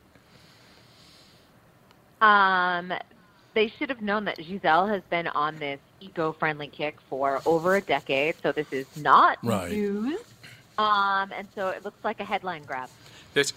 [2.21, 2.93] Um,
[3.53, 7.81] they should have known that Giselle has been on this eco-friendly kick for over a
[7.81, 9.71] decade, so this is not Right.
[9.71, 10.19] news.
[10.77, 12.89] Um, and so it looks like a headline grab.
[13.33, 13.53] This,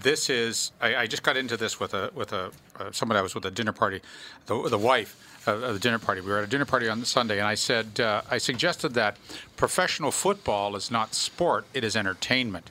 [0.00, 0.72] this is.
[0.80, 3.44] I, I just got into this with a with a uh, someone I was with
[3.44, 4.00] a dinner party,
[4.46, 6.20] the, the wife of, of the dinner party.
[6.22, 9.18] We were at a dinner party on Sunday, and I said uh, I suggested that
[9.56, 12.70] professional football is not sport; it is entertainment.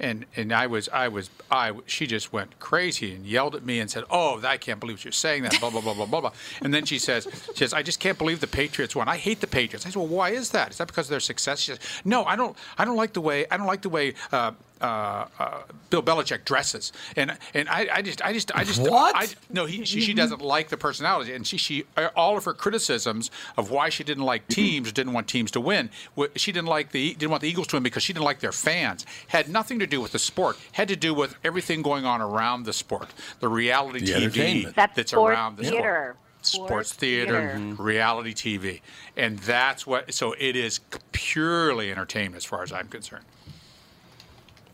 [0.00, 3.80] And and I was I was I she just went crazy and yelled at me
[3.80, 6.32] and said, "Oh, I can't believe you're saying that." Blah blah blah blah blah blah.
[6.62, 9.08] And then she says, "She says I just can't believe the Patriots won.
[9.08, 10.70] I hate the Patriots." I said, "Well, why is that?
[10.70, 12.56] Is that because of their success?" She says, "No, I don't.
[12.76, 16.44] I don't like the way I don't like the way." Uh, uh, uh, Bill Belichick
[16.44, 19.14] dresses, and and I, I just I just I just What?
[19.16, 21.84] I, no, he, she, she doesn't like the personality, and she she
[22.16, 25.90] all of her criticisms of why she didn't like teams, didn't want teams to win.
[26.36, 28.52] She didn't like the didn't want the Eagles to win because she didn't like their
[28.52, 29.04] fans.
[29.28, 30.56] Had nothing to do with the sport.
[30.72, 33.08] Had to do with everything going on around the sport,
[33.40, 34.76] the reality The TV entertainment.
[34.76, 36.16] That's that's around the theater.
[36.16, 36.16] sport.
[36.40, 37.82] Sports Sports theater, theater.
[37.82, 38.80] reality TV,
[39.16, 40.14] and that's what.
[40.14, 40.78] So it is
[41.10, 43.24] purely entertainment, as far as I'm concerned.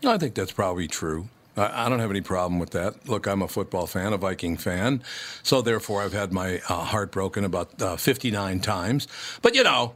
[0.07, 1.29] I think that's probably true.
[1.57, 3.09] I, I don't have any problem with that.
[3.09, 5.03] Look, I'm a football fan, a Viking fan,
[5.43, 9.09] so therefore I've had my uh, heart broken about uh, 59 times.
[9.43, 9.95] But you know,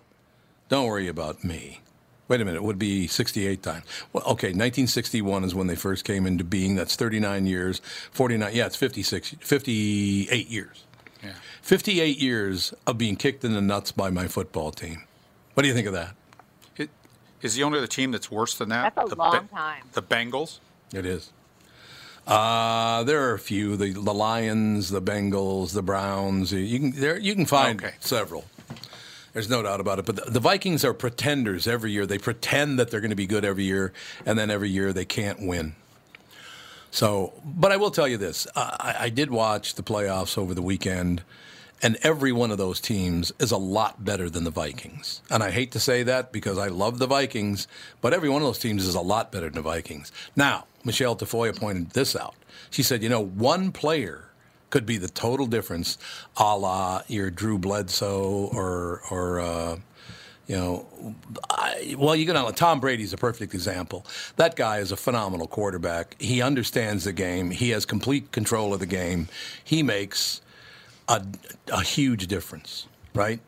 [0.68, 1.80] don't worry about me.
[2.28, 3.84] Wait a minute, it would be 68 times.
[4.12, 6.76] Well, okay, 1961 is when they first came into being.
[6.76, 7.80] That's 39 years.
[8.12, 10.84] 49, yeah, it's 56, 58 years.
[11.24, 11.32] Yeah.
[11.62, 15.04] 58 years of being kicked in the nuts by my football team.
[15.54, 16.14] What do you think of that?
[17.40, 18.94] It, is the only other team that's worse than that?
[18.94, 19.84] That's a the long time.
[19.92, 20.58] The Bengals.
[20.92, 21.32] It is.
[22.26, 26.52] Uh, there are a few: the the Lions, the Bengals, the Browns.
[26.52, 28.44] You can there you can find several.
[29.32, 30.04] There's no doubt about it.
[30.04, 32.06] But the, the Vikings are pretenders every year.
[32.06, 33.92] They pretend that they're going to be good every year,
[34.26, 35.74] and then every year they can't win.
[36.90, 40.62] So, but I will tell you this: I, I did watch the playoffs over the
[40.62, 41.22] weekend,
[41.82, 45.22] and every one of those teams is a lot better than the Vikings.
[45.30, 47.68] And I hate to say that because I love the Vikings,
[48.00, 50.10] but every one of those teams is a lot better than the Vikings.
[50.34, 52.34] Now, Michelle Tafoya pointed this out.
[52.70, 54.24] She said, you know, one player
[54.70, 55.98] could be the total difference,
[56.36, 59.40] a la your Drew Bledsoe or or.
[59.40, 59.76] Uh,
[60.46, 60.86] you know,
[61.50, 64.06] I, well, you know, Tom Brady's a perfect example.
[64.36, 66.16] That guy is a phenomenal quarterback.
[66.18, 67.50] He understands the game.
[67.50, 69.28] He has complete control of the game.
[69.62, 70.40] He makes
[71.08, 71.24] a,
[71.72, 73.40] a huge difference, right?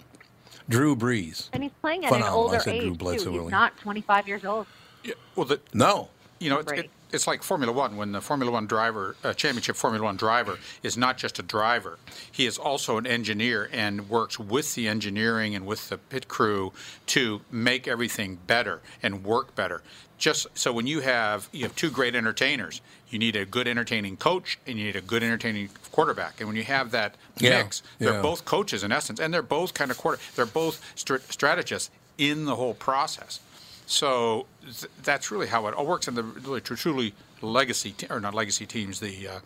[0.68, 1.48] Drew Brees.
[1.52, 2.40] And he's playing at an Phenomenal.
[2.40, 3.30] I older said Drew age, Bledsoe too.
[3.30, 3.50] He's earlier.
[3.50, 4.66] not 25 years old.
[5.04, 6.08] Yeah, Well, the, no.
[6.38, 7.96] You know, it's, it, it's like Formula One.
[7.96, 11.98] When the Formula One driver, uh, championship Formula One driver, is not just a driver,
[12.32, 16.72] he is also an engineer and works with the engineering and with the pit crew
[17.06, 19.82] to make everything better and work better.
[20.16, 24.16] Just so when you have you have two great entertainers, you need a good entertaining
[24.16, 26.38] coach and you need a good entertaining quarterback.
[26.38, 28.22] And when you have that Yeah, mix, they're yeah.
[28.22, 30.20] both coaches in essence, and they're both kind of quarter.
[30.36, 33.40] They're both str- strategists in the whole process.
[33.86, 36.06] So th- that's really how it all works.
[36.06, 39.40] And the really truly legacy, te- or not legacy teams, the uh,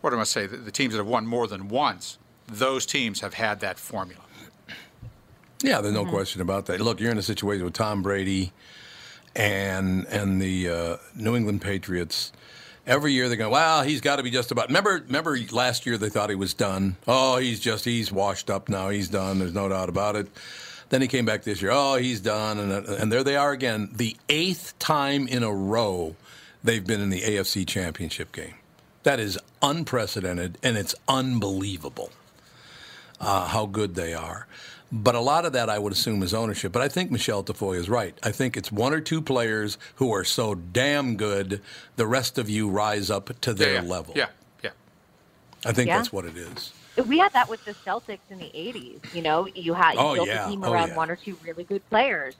[0.00, 0.46] what am I say?
[0.46, 4.22] The, the teams that have won more than once, those teams have had that formula.
[5.62, 6.80] Yeah, there's no question about that.
[6.80, 8.52] Look, you're in a situation with Tom Brady
[9.34, 12.32] and and the uh, New England Patriots.
[12.86, 14.68] Every year they go, well, he's got to be just about.
[14.68, 16.96] Remember, remember last year they thought he was done.
[17.06, 18.88] Oh, he's just he's washed up now.
[18.88, 19.38] He's done.
[19.38, 20.28] There's no doubt about it.
[20.88, 21.70] Then he came back this year.
[21.72, 23.90] Oh, he's done, and and there they are again.
[23.92, 26.16] The eighth time in a row
[26.62, 28.54] they've been in the AFC Championship game.
[29.04, 32.10] That is unprecedented, and it's unbelievable
[33.20, 34.46] uh, how good they are.
[34.94, 36.70] But a lot of that, I would assume, is ownership.
[36.70, 38.14] But I think Michelle Tafoya is right.
[38.22, 41.62] I think it's one or two players who are so damn good,
[41.96, 43.88] the rest of you rise up to their yeah, yeah.
[43.88, 44.14] level.
[44.16, 44.26] Yeah,
[44.62, 44.70] yeah.
[45.64, 45.96] I think Yeah.
[45.96, 46.72] that's what it is.
[47.06, 49.14] We had that with the Celtics in the '80s.
[49.14, 50.46] You know, you had you Oh, built yeah.
[50.46, 50.96] a team Oh, around yeah.
[50.96, 52.34] one or two really good players.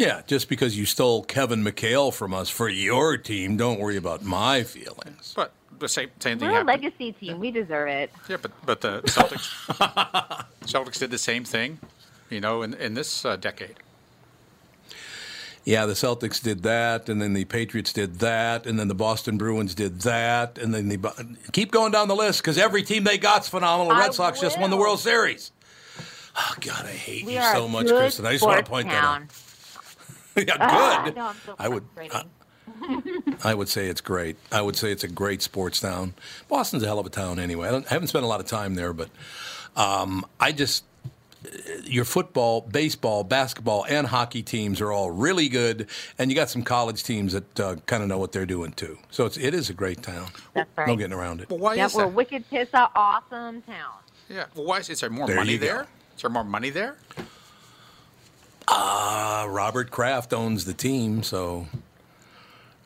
[0.00, 4.22] Yeah, just because you stole Kevin McHale from us for your team, don't worry about
[4.24, 5.32] my feelings.
[5.34, 7.40] But the same same thing We're a legacy team.
[7.40, 8.12] We deserve it.
[8.28, 9.48] Yeah, but but the Celtics
[10.66, 11.80] Celtics did the same thing,
[12.30, 13.76] you know, in in this uh, decade.
[15.64, 19.36] Yeah, the Celtics did that, and then the Patriots did that, and then the Boston
[19.36, 23.18] Bruins did that, and then the keep going down the list because every team they
[23.18, 23.88] got's phenomenal.
[23.92, 24.76] The I Red Sox just won the.
[24.76, 25.52] World Series.
[26.36, 28.26] Oh God, I hate We you so much, Kristen.
[28.26, 29.28] I just want to point town.
[30.36, 30.46] that out.
[30.48, 31.16] yeah, Ah, good.
[31.16, 31.84] no, I'm so I would.
[31.98, 32.30] I, frustrating.
[33.44, 34.36] I would say it's great.
[34.50, 36.14] I would say it's a great sports town.
[36.48, 37.68] Boston's a hell of a town anyway.
[37.68, 39.08] I, don't, I haven't spent a lot of time there, but
[39.76, 40.84] um, I just
[41.84, 46.62] your football, baseball, basketball, and hockey teams are all really good, and you got some
[46.62, 48.98] college teams that uh, kind of know what they're doing too.
[49.10, 50.28] So it's, it is a great town.
[50.54, 50.88] That's right.
[50.88, 51.50] No getting around it.
[51.50, 52.14] Well, why yeah, is we're that?
[52.14, 53.94] wicked pissa awesome town.
[54.28, 54.46] Yeah.
[54.54, 55.66] Well, why is, is there more There money you go.
[55.66, 55.86] there?
[56.16, 56.96] Is there more money there?
[58.68, 61.66] Uh, Robert Kraft owns the team, so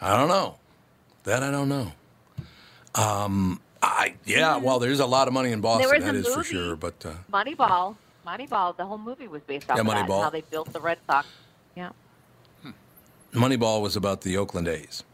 [0.00, 0.56] I don't know.
[1.24, 1.92] That I don't know.
[2.94, 4.56] Um, I yeah.
[4.56, 6.00] Well, there's a lot of money in Boston.
[6.00, 6.76] That is for sure.
[6.76, 7.96] But uh, Moneyball,
[8.26, 8.76] Moneyball.
[8.76, 10.00] The whole movie was based off Yeah, of that.
[10.00, 11.26] and How they built the Red Sox.
[11.76, 11.90] Yeah.
[13.32, 15.04] Moneyball was about the Oakland A's.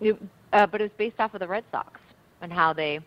[0.00, 0.16] It,
[0.52, 2.00] uh, but it was based off of the Red Sox
[2.40, 3.00] and how they.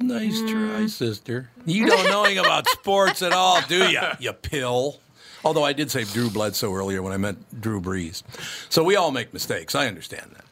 [0.00, 1.48] Nice try, sister.
[1.64, 4.00] You don't know anything about sports at all, do you?
[4.18, 4.98] You pill.
[5.44, 8.22] Although I did say Drew Bledsoe earlier when I meant Drew Brees.
[8.68, 9.74] So we all make mistakes.
[9.74, 10.44] I understand that.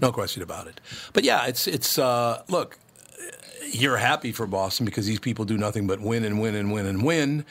[0.00, 0.80] No question about it.
[1.12, 2.78] But yeah, it's it's uh, look,
[3.72, 6.86] you're happy for Boston because these people do nothing but win and win and win
[6.86, 7.44] and win.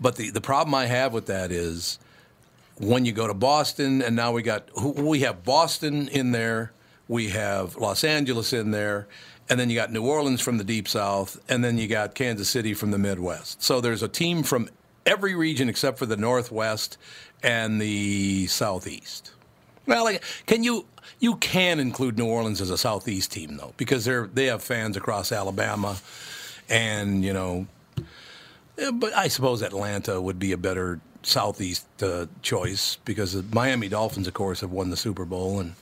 [0.00, 1.98] But the, the problem I have with that is
[2.78, 6.72] when you go to Boston, and now we got we have Boston in there,
[7.08, 9.08] we have Los Angeles in there,
[9.48, 12.48] and then you got New Orleans from the deep south, and then you got Kansas
[12.48, 13.62] City from the Midwest.
[13.62, 14.68] So there's a team from
[15.08, 16.98] every region except for the Northwest
[17.42, 19.32] and the Southeast.
[19.86, 20.86] Well, like, can you
[21.18, 24.96] you can include New Orleans as a Southeast team though, because they're they have fans
[24.96, 25.96] across Alabama,
[26.68, 27.66] and you know,
[28.92, 34.28] but I suppose Atlanta would be a better Southeast uh, choice because the Miami Dolphins,
[34.28, 35.74] of course, have won the Super Bowl and.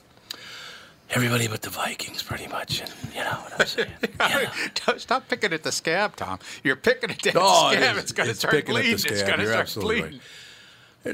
[1.11, 3.67] Everybody but the Vikings, pretty much, and you know what I'm
[4.87, 4.99] saying.
[4.99, 6.39] Stop picking at the scab, Tom.
[6.63, 7.95] You're picking at the Oh, scab.
[7.95, 8.03] is.
[8.03, 9.13] It's going to start picking at the bleeding.
[9.13, 10.19] It's going to start absolutely bleeding.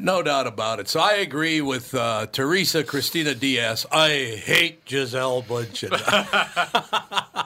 [0.04, 0.88] No doubt about it.
[0.90, 3.86] So I agree with uh, Teresa Christina Diaz.
[3.92, 5.92] I hate Gisele Bündchen.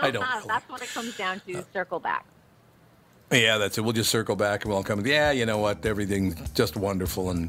[0.00, 0.44] I don't really.
[0.46, 1.64] That's what it comes down to.
[1.72, 2.24] Circle back.
[3.32, 3.80] Yeah, that's it.
[3.80, 5.06] We'll just circle back and we'll come.
[5.06, 5.86] Yeah, you know what?
[5.86, 7.48] Everything's just wonderful and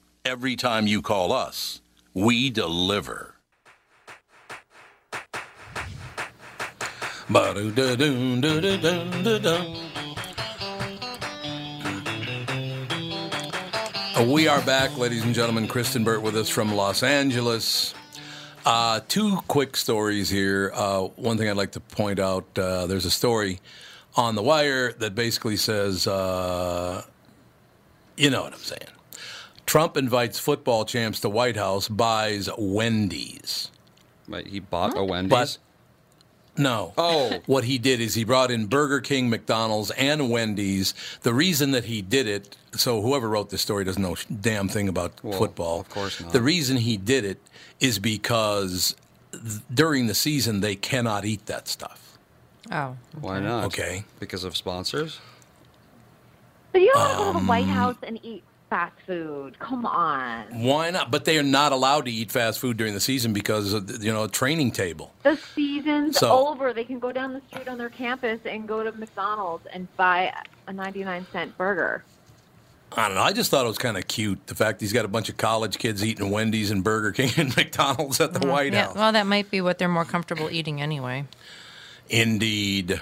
[0.23, 1.81] Every time you call us,
[2.13, 3.33] we deliver.
[7.27, 7.39] We
[14.47, 15.67] are back, ladies and gentlemen.
[15.67, 17.95] Kristen Burt with us from Los Angeles.
[18.63, 20.71] Uh, two quick stories here.
[20.75, 23.59] Uh, one thing I'd like to point out uh, there's a story
[24.15, 27.03] on The Wire that basically says, you know
[28.43, 28.85] what I'm saying.
[29.71, 33.71] Trump invites football champs to White House, buys Wendy's.
[34.27, 35.29] Wait, he bought a Wendy's?
[35.29, 35.57] But
[36.57, 36.93] no.
[36.97, 37.39] Oh.
[37.45, 40.93] What he did is he brought in Burger King, McDonald's, and Wendy's.
[41.21, 44.89] The reason that he did it, so whoever wrote this story doesn't know damn thing
[44.89, 45.79] about Well, football.
[45.79, 46.33] of course not.
[46.33, 47.39] The reason he did it
[47.79, 48.93] is because
[49.31, 52.17] th- during the season they cannot eat that stuff.
[52.69, 52.97] Oh.
[53.21, 53.63] Why not?
[53.67, 54.03] Okay.
[54.19, 55.21] Because of sponsors?
[56.73, 59.59] But you don't want to go to the White Um, House and eat fast food.
[59.59, 60.45] Come on.
[60.63, 61.11] Why not?
[61.11, 64.11] But they are not allowed to eat fast food during the season because of you
[64.13, 65.13] know a training table.
[65.23, 66.71] The season's So- over.
[66.73, 70.33] They can go down the street on their campus and go to McDonald's and buy
[70.67, 72.03] a 99 cent burger.
[72.95, 73.23] I don't know.
[73.23, 75.37] I just thought it was kind of cute the fact he's got a bunch of
[75.37, 78.95] college kids eating Wendy's and Burger King and McDonald's at the White Mm, yeah, House.
[78.95, 81.25] well, that might be what they're more comfortable eating anyway.
[82.09, 83.01] Indeed.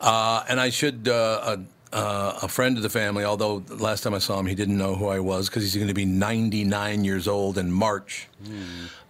[0.00, 1.60] Uh, and I should, uh, a,
[1.94, 4.76] uh, a friend of the family, although the last time I saw him, he didn't
[4.76, 8.28] know who I was because he's going to be 99 years old in March.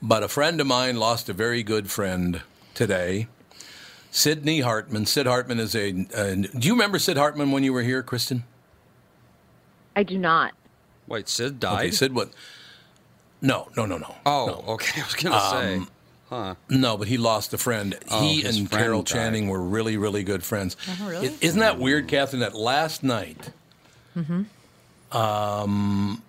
[0.03, 2.43] But a friend of mine lost a very good friend
[2.75, 3.29] today.
[4.11, 5.07] Sidney Hartman.
[5.07, 6.07] Sid Hartman is a.
[6.15, 8.45] Uh, do you remember Sid Hartman when you were here, Kristen?
[9.97, 10.53] I do not.
[11.09, 11.79] Wait, Sid died?
[11.87, 12.31] Okay, Sid what?
[13.43, 14.15] No, no, no, no.
[14.25, 15.01] Oh, okay.
[15.01, 15.91] I was going to say.
[16.35, 16.55] Huh.
[16.69, 17.97] No, but he lost a friend.
[18.11, 19.15] Oh, he and friend Carol died.
[19.15, 20.77] Channing were really, really good friends.
[21.01, 21.27] Oh, really?
[21.29, 22.41] is isn't that weird, Catherine?
[22.41, 23.51] That last night,
[24.17, 24.43] Mm-hmm.
[25.17, 26.23] um,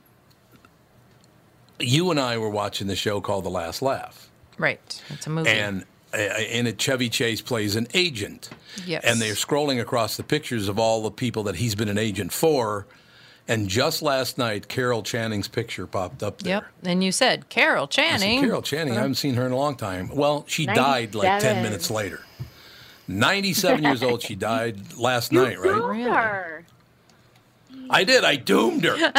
[1.79, 5.01] you and I were watching the show called The Last Laugh, Right.
[5.09, 5.49] It's a movie.
[5.49, 5.83] and
[6.13, 8.49] uh, in it, Chevy Chase plays an agent.
[8.85, 9.03] Yes.
[9.03, 12.31] And they're scrolling across the pictures of all the people that he's been an agent
[12.31, 12.87] for.
[13.47, 16.55] And just last night, Carol Channing's picture popped up there.
[16.55, 16.65] Yep.
[16.83, 18.39] And you said Carol I said, Channing.
[18.41, 20.09] Carol Channing, I haven't seen her in a long time.
[20.13, 22.21] Well, she died like 10 minutes later.
[23.07, 25.75] 97 years old, she died last You night, right?
[25.75, 26.65] doomed her.
[27.89, 28.23] I did.
[28.23, 29.13] I doomed her.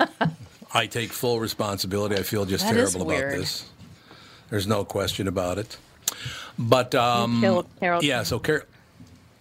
[0.74, 2.16] I take full responsibility.
[2.16, 3.40] I feel just That is terrible about weird.
[3.40, 3.66] this.
[4.50, 5.76] There's no question about it.
[6.58, 7.40] But um,
[7.78, 8.64] Carol yeah, so Carol.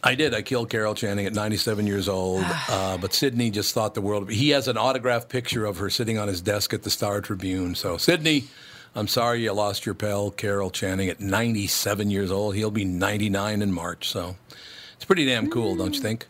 [0.03, 0.33] I did.
[0.33, 2.45] I killed Carol Channing at 97 years old.
[2.69, 6.17] Uh, but Sydney just thought the world He has an autographed picture of her sitting
[6.17, 7.75] on his desk at the Star Tribune.
[7.75, 8.45] So, Sydney,
[8.95, 12.55] I'm sorry you lost your pal, Carol Channing, at 97 years old.
[12.55, 14.09] He'll be 99 in March.
[14.09, 14.35] So,
[14.95, 16.25] it's pretty damn cool, don't you think?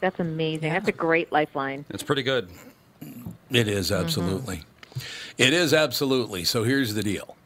[0.00, 0.72] That's amazing.
[0.72, 1.84] That's a great lifeline.
[1.90, 2.50] It's pretty good.
[3.50, 4.62] It is absolutely.
[5.38, 6.44] It is absolutely.
[6.44, 7.36] So here's the deal.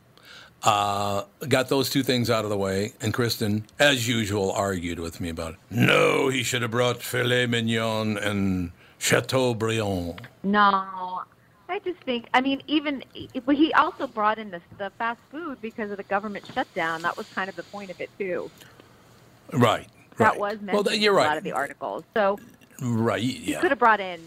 [0.64, 5.20] Uh, got those two things out of the way, and Kristen, as usual, argued with
[5.20, 5.58] me about it.
[5.70, 10.22] No, he should have brought filet mignon and Chateaubriand.
[10.42, 11.22] No,
[11.68, 12.28] I just think.
[12.32, 13.04] I mean, even
[13.44, 17.02] but he also brought in the the fast food because of the government shutdown.
[17.02, 18.50] That was kind of the point of it too.
[19.52, 19.86] Right.
[20.16, 20.38] That right.
[20.40, 20.94] was mentioned well.
[20.94, 21.38] You're in a lot right.
[21.38, 22.04] of the articles.
[22.14, 22.38] So
[22.80, 23.22] Right.
[23.22, 23.60] he Yeah.
[23.60, 24.20] could have brought in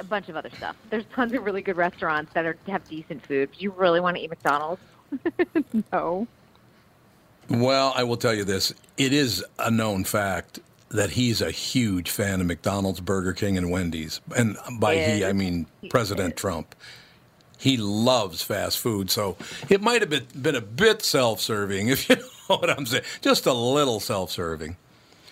[0.00, 0.76] a bunch of other stuff.
[0.88, 3.50] There's tons of really good restaurants that are have decent food.
[3.52, 4.82] Do you really want to eat McDonald's?
[5.92, 6.26] no.
[7.48, 8.72] Well, I will tell you this.
[8.96, 13.70] It is a known fact that he's a huge fan of McDonald's, Burger King, and
[13.70, 14.20] Wendy's.
[14.36, 16.40] And by he, I mean He President is.
[16.40, 16.74] Trump.
[17.58, 19.36] He loves fast food, so
[19.68, 22.16] it might have been, been a bit self serving, if you
[22.48, 23.04] know what I'm saying.
[23.20, 24.76] Just a little self serving.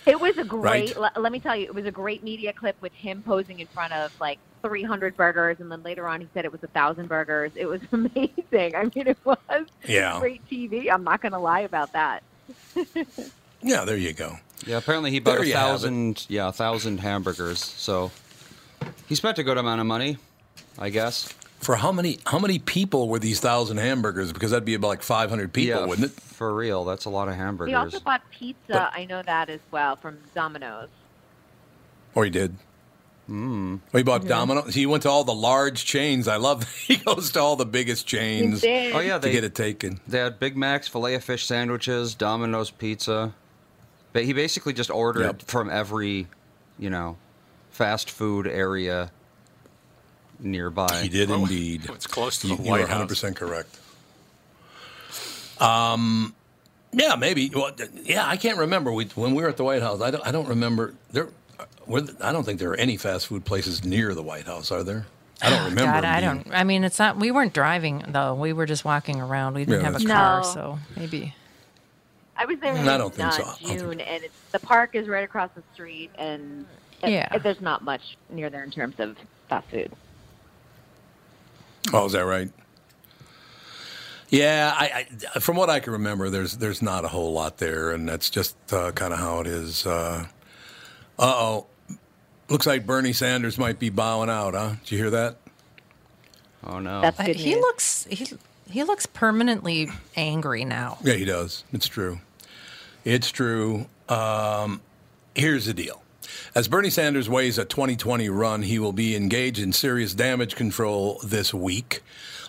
[0.09, 0.97] It was a great.
[0.97, 1.13] Right.
[1.15, 3.67] le- let me tell you, it was a great media clip with him posing in
[3.69, 7.09] front of like 300 burgers, and then later on he said it was a thousand
[7.09, 7.53] burgers.
[7.55, 8.75] It was amazing.
[8.75, 9.37] I mean, it was
[9.87, 10.19] Yeah.
[10.19, 10.91] great TV.
[10.91, 12.23] I'm not going to lie about that.
[13.63, 14.37] Yeah, there you go.
[14.67, 15.69] Yeah, apparently he bought There a you have it.
[15.71, 17.63] thousand, yeah, a thousand hamburgers.
[17.63, 18.11] So
[19.09, 20.17] he spent a good amount of money,
[20.79, 21.33] I guess.
[21.61, 24.33] For how many how many people were these thousand hamburgers?
[24.33, 26.21] Because that'd be about like 500 people, yeah, wouldn't it?
[26.21, 27.71] For real, that's a lot of hamburgers.
[27.73, 28.61] He also bought pizza.
[28.69, 30.89] But- I know that as well from Domino's.
[32.15, 32.57] Or he did.
[33.29, 33.81] Mm.
[33.93, 34.73] He bought Domino's.
[34.75, 36.29] He went to all the large chains.
[36.29, 36.65] I love.
[36.87, 38.95] He goes to all the biggest chains He did.
[38.95, 40.01] oh yeah, to they get it taken.
[40.09, 43.35] they had Big Macs, filet of fish sandwiches, Domino's pizza.
[44.15, 45.43] But he basically just ordered Yep.
[45.43, 46.29] from every,
[46.79, 47.19] you know,
[47.71, 49.11] fast food area
[50.41, 51.01] nearby.
[51.03, 51.89] He did Well, indeed.
[51.91, 52.91] it's close to You, the you White are House.
[52.91, 53.79] 100 percent correct.
[55.61, 56.35] Um,
[56.93, 57.51] yeah, maybe.
[57.55, 57.73] Well,
[58.05, 60.01] yeah, I can't remember we, when we were at the White House.
[60.01, 60.27] I don't.
[60.27, 61.29] I don't remember there.
[61.87, 64.71] Were, I don't think there are any fast food places near the White House.
[64.71, 65.07] Are there?
[65.43, 65.93] I don't remember.
[65.93, 66.47] God, I don't.
[66.53, 67.17] I mean, it's not.
[67.17, 68.35] We weren't driving though.
[68.35, 69.55] We were just walking around.
[69.55, 70.53] We didn't Yeah, have a car, true.
[70.53, 71.35] so maybe.
[72.37, 73.43] I was there Mm, in I don't think uh, so.
[73.45, 76.67] I think- June, and it's, the park is right across the street, and
[77.03, 77.37] it- Yeah.
[77.39, 79.17] there's not much near there in terms of
[79.49, 79.91] fast food.
[81.93, 82.51] Oh, is that right?
[84.31, 87.93] Yeah, I, I, from what I can remember, there's there's not a whole lot there,
[87.93, 89.87] and that's just uh, kind of how it is.
[89.87, 90.27] Uh
[91.19, 91.67] oh,
[92.51, 94.75] looks like Bernie Sanders might be bowing out, huh?
[94.85, 95.39] Did you hear that?
[96.65, 97.01] Oh no.
[97.01, 97.61] That's Uh, good he news.
[97.63, 98.29] looks he
[98.71, 100.99] he looks permanently angry now.
[101.03, 101.65] Yeah, he does.
[101.73, 102.21] It's true.
[103.07, 103.87] It's true.
[104.11, 104.83] Um,
[105.35, 106.03] here's the deal.
[106.55, 111.21] As Bernie Sanders weighs a 2020 run, he will be engaged in serious damage control
[111.25, 112.03] this week.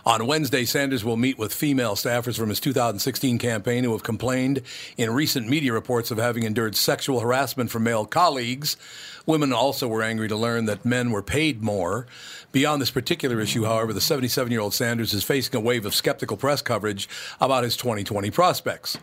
[0.05, 4.61] On Wednesday, Sanders will meet with female staffers from his 2016 campaign who have complained
[4.97, 8.77] in recent media reports of having endured sexual harassment from male colleagues.
[9.25, 12.07] Women also were angry to learn that men were paid more.
[12.51, 15.93] Beyond this particular issue, however, the 77 year old Sanders is facing a wave of
[15.93, 17.09] skeptical press coverage
[17.41, 18.97] about his 2020 prospects.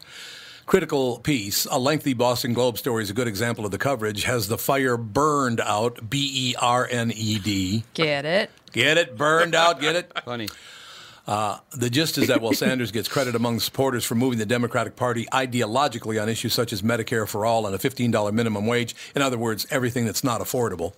[0.67, 4.49] Critical piece, a lengthy Boston Globe story is a good example of the coverage, has
[4.49, 7.85] the fire burned out, B E R N E D.
[7.95, 8.51] Get it?
[8.73, 9.17] Get it?
[9.17, 10.13] Burned out, get it?
[10.25, 10.49] Funny.
[11.25, 14.97] Uh, the gist is that while Sanders gets credit among supporters for moving the Democratic
[14.97, 19.23] Party ideologically on issues such as Medicare for all and a $15 minimum wage, in
[19.23, 20.95] other words, everything that's not affordable,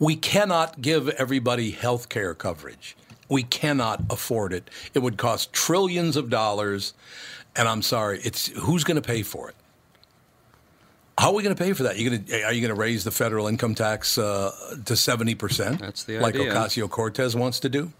[0.00, 2.96] we cannot give everybody health care coverage.
[3.28, 4.70] We cannot afford it.
[4.94, 6.94] It would cost trillions of dollars,
[7.56, 9.54] and I'm sorry, it's who's going to pay for it?
[11.18, 11.96] How are we going to pay for that?
[11.98, 14.52] You going to, are you going to raise the federal income tax uh,
[14.84, 15.80] to seventy percent?
[15.80, 16.22] That's the idea.
[16.22, 16.54] like.
[16.54, 17.92] Ocasio Cortez wants to do.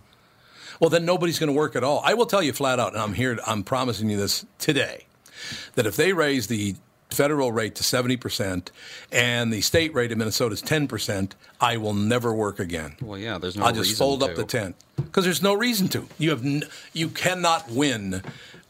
[0.80, 2.02] Well, then nobody's going to work at all.
[2.04, 3.38] I will tell you flat out, and I'm here.
[3.46, 5.06] I'm promising you this today,
[5.76, 6.76] that if they raise the
[7.08, 8.70] federal rate to seventy percent
[9.10, 12.96] and the state rate in Minnesota is ten percent, I will never work again.
[13.00, 13.38] Well, yeah.
[13.38, 13.64] There's no.
[13.64, 16.06] I'll just fold up the tent because there's no reason to.
[16.18, 18.22] You have n- you cannot win.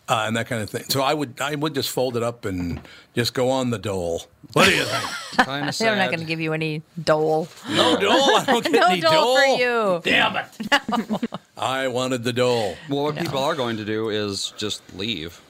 [0.08, 0.84] Uh, and that kind of thing.
[0.88, 2.80] So I would I would just fold it up and
[3.16, 4.22] just go on the dole.
[4.52, 5.04] What do you think?
[5.46, 7.48] Kind of They're not going to give you any dole.
[7.70, 8.12] No dole.
[8.36, 10.00] I don't get no any dole, for you.
[10.04, 11.30] Damn it!
[11.58, 12.76] I wanted the dole.
[12.88, 15.40] Well, what people are going to do is just leave.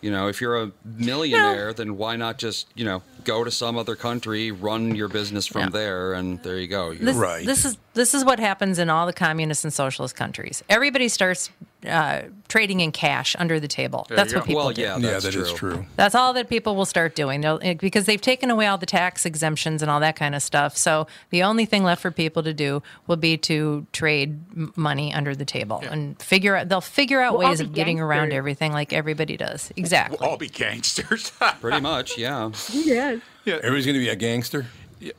[0.00, 3.78] You know, if you're a millionaire, then why not just you know go to some
[3.78, 5.68] other country, run your business from Yeah.
[5.70, 6.90] there, and there you go.
[6.90, 7.46] You're- This, Right.
[7.46, 10.62] This is this is what happens in all the communist and socialist countries.
[10.68, 11.48] Everybody starts
[11.86, 14.06] uh, trading in cash under the table.
[14.08, 14.46] There That's what go.
[14.46, 14.82] people well, do.
[14.82, 15.42] yeah, yeah, that's that true.
[15.42, 15.86] is true.
[15.96, 19.26] That's all that people will start doing They'll, because they've taken away all the tax
[19.26, 20.76] exemptions and all that kind of stuff.
[20.76, 25.34] So the only thing left for people to do will be to trade money under
[25.34, 26.68] the table and figure out.
[26.68, 29.72] They'll figure out We'll ways of getting around everything like everybody does.
[29.76, 30.18] Exactly.
[30.20, 31.30] We'll all be gangsters.
[31.60, 32.50] Pretty much, yeah.
[32.72, 33.20] Yes.
[33.46, 34.66] Everybody's going to be a gangster.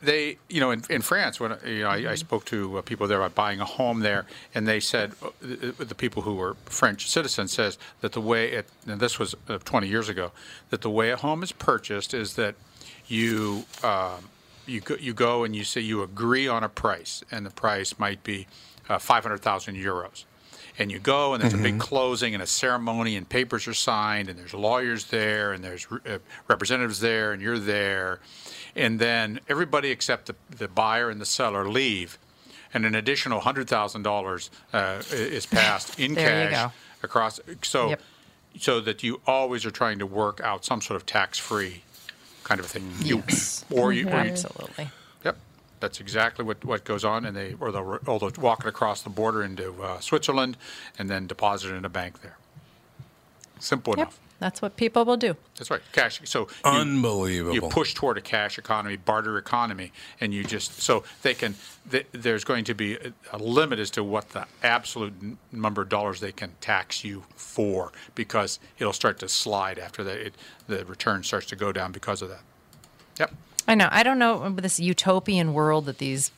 [0.01, 3.07] They, you know, in, in France, when you know, I, I spoke to uh, people
[3.07, 6.55] there about buying a home there, and they said uh, the, the people who were
[6.65, 10.31] French citizens says that the way it, and this was uh, 20 years ago,
[10.69, 12.55] that the way a home is purchased is that
[13.07, 14.29] you um,
[14.65, 17.99] you go, you go and you say you agree on a price, and the price
[17.99, 18.47] might be
[18.89, 20.25] uh, 500,000 euros.
[20.77, 24.27] And you go, and there's a big closing and a ceremony, and papers are signed,
[24.29, 26.17] and there's lawyers there, and there's uh,
[26.49, 28.19] representatives there, and you're there.
[28.75, 32.17] And then everybody except the, the buyer and the seller leave,
[32.73, 36.73] and an additional $100,000 uh, is passed in you cash
[37.03, 37.39] across.
[37.63, 38.01] So, Yep.
[38.59, 41.83] so that you always are trying to work out some sort of tax-free
[42.43, 42.91] kind of a thing.
[42.99, 43.63] You- Yes.
[43.71, 44.89] or you, or you, Absolutely.
[45.85, 48.67] Yep, that's exactly what, what goes on, and they or they'll, or they'll walk it
[48.67, 50.57] across the border into uh, Switzerland,
[50.97, 52.37] and then deposit it in a bank there.
[53.59, 54.07] Simple Yep.
[54.07, 54.19] enough.
[54.37, 55.37] That's what people will do.
[55.57, 55.81] That's right.
[55.93, 56.19] Cash.
[56.25, 57.53] So you, Unbelievable.
[57.55, 61.55] You push toward a cash economy, barter economy, and you just so they can.
[61.89, 65.83] Th- there's going to be a, a limit as to what the absolute n- number
[65.83, 70.17] of dollars they can tax you for, because it'll start to slide after that.
[70.17, 70.33] It,
[70.67, 72.41] the return starts to go down because of that.
[73.19, 73.33] Yep.
[73.67, 73.87] I know.
[73.91, 76.31] I don't know this utopian world that these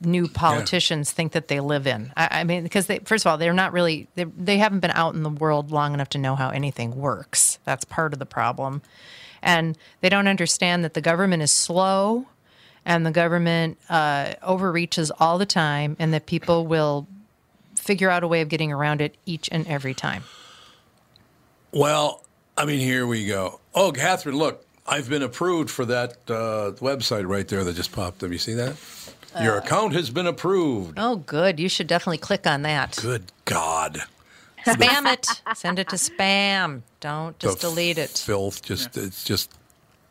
[0.00, 2.12] new politicians think that they live in.
[2.16, 4.90] I, I mean, because they, first of all, they're not really they, they haven't been
[4.90, 7.58] out in the world long enough to know how anything works.
[7.64, 8.82] That's part of the problem,
[9.40, 12.26] and they don't understand that the government is slow,
[12.84, 17.06] and the government uh, overreaches all the time, and that people will
[17.76, 20.24] figure out a way of getting around it each and every time.
[21.72, 22.22] Well,
[22.56, 23.60] I mean, here we go.
[23.74, 28.20] Oh, Catherine, look, I've been approved for that uh, website right there that just popped.
[28.22, 28.76] Have you seen that?
[29.40, 30.98] Your account has been approved.
[30.98, 31.58] Oh, good.
[31.58, 32.98] You should definitely click on that.
[33.00, 34.02] Good God.
[34.66, 35.26] Spam it.
[35.56, 36.82] Send it to spam.
[37.00, 38.10] Don't just delete it.
[38.10, 39.50] Filth just it's just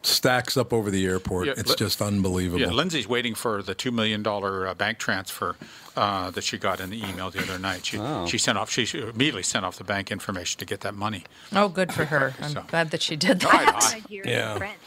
[0.04, 1.48] stacks up over the airport.
[1.48, 2.62] Yeah, it's li- just unbelievable.
[2.62, 5.56] Yeah, Lindsay's waiting for the two million dollar uh, bank transfer
[5.96, 7.86] uh, that she got in the email the other night.
[7.86, 8.26] She Oh.
[8.26, 8.70] she sent off.
[8.72, 11.24] She she immediately sent off the bank information to get that money.
[11.54, 12.34] Oh, good for her.
[12.42, 13.76] I'm So- glad that she did I- that.
[13.84, 14.58] I- Nigerian Yeah.
[14.58, 14.80] prince.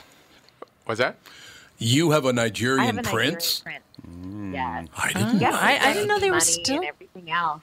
[0.86, 1.16] Was that?
[1.78, 3.60] you have a I Nigerian have a Nigerian prince?
[3.60, 3.82] prince.
[4.54, 4.88] Yes.
[4.96, 5.40] I didn't.
[5.40, 7.62] Yes, I- I didn't know they were still- and everything else.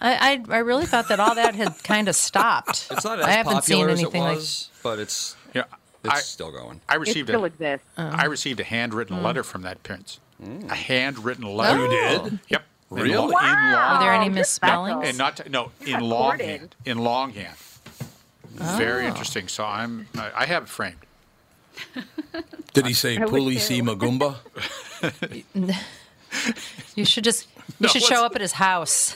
[0.00, 2.86] I, I I really thought that all that had kind of stopped.
[2.90, 4.36] It's not as I haven't seen popular as it anything like.
[4.36, 5.37] was, but it's Yeah,
[6.04, 6.80] it's I- still going.
[6.88, 7.86] I received it still a, exists.
[7.96, 9.22] I received a handwritten Mm.
[9.24, 10.20] letter from that prince.
[10.68, 11.82] A handwritten letter.
[11.82, 12.38] You did?
[12.48, 12.62] Yep.
[12.92, 13.14] In Really?
[13.16, 13.72] lo- In Wow.
[13.72, 15.08] long, Were there any you're misspellings?
[15.08, 16.74] and not to, no in longhand.
[16.84, 17.56] In longhand.
[18.54, 19.08] Very Oh.
[19.08, 19.48] interesting.
[19.48, 20.96] So I'm I, I have it framed.
[22.74, 23.58] Did he say I would Puli too.
[23.60, 24.36] Si Magumba?
[26.94, 29.14] You should just you No, should show up at his house.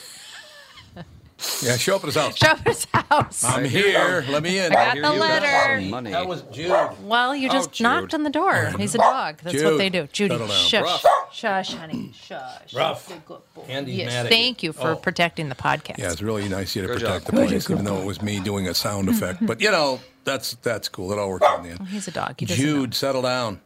[1.61, 2.37] Yeah, show up at his house.
[2.37, 3.43] Show up at his house.
[3.43, 4.23] I'm here.
[4.29, 4.71] Let me in.
[4.73, 5.81] I got the letter.
[5.81, 6.11] money.
[6.11, 6.71] That was Jude.
[7.03, 7.83] Well, you Oh, just Jude.
[7.83, 8.71] knocked on the door.
[8.77, 9.39] He's a dog.
[9.43, 10.07] That's what Jude, they do.
[10.11, 10.57] Judy, settle down.
[10.57, 12.73] shush, shush, honey, shush.
[12.73, 13.07] Rough.
[13.09, 13.61] Good, good boy.
[13.67, 14.95] Andy's yes, mad at thank you, for Oh.
[14.95, 15.97] protecting the podcast.
[15.97, 17.35] Yeah, it's really nice of you to protect job.
[17.35, 19.45] the place, even though it was me doing a sound effect.
[19.45, 21.11] But you know, that's that's cool.
[21.11, 21.87] It all worked out in the end.
[21.89, 22.35] He's a dog.
[22.39, 23.59] He doesn't Jude, settle down.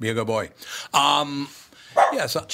[0.00, 0.50] Be a good boy.
[0.92, 1.48] Um,
[2.12, 2.44] yeah, so,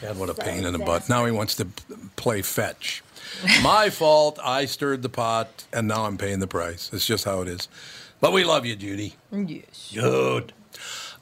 [0.00, 1.08] God, what a pain in the butt.
[1.08, 1.66] Now he wants to
[2.16, 3.02] play fetch.
[3.62, 4.38] My fault.
[4.42, 6.90] I stirred the pot, and now I'm paying the price.
[6.92, 7.68] It's just how it is.
[8.20, 9.14] But we love you, Judy.
[9.32, 9.92] Yes.
[9.94, 10.52] Good.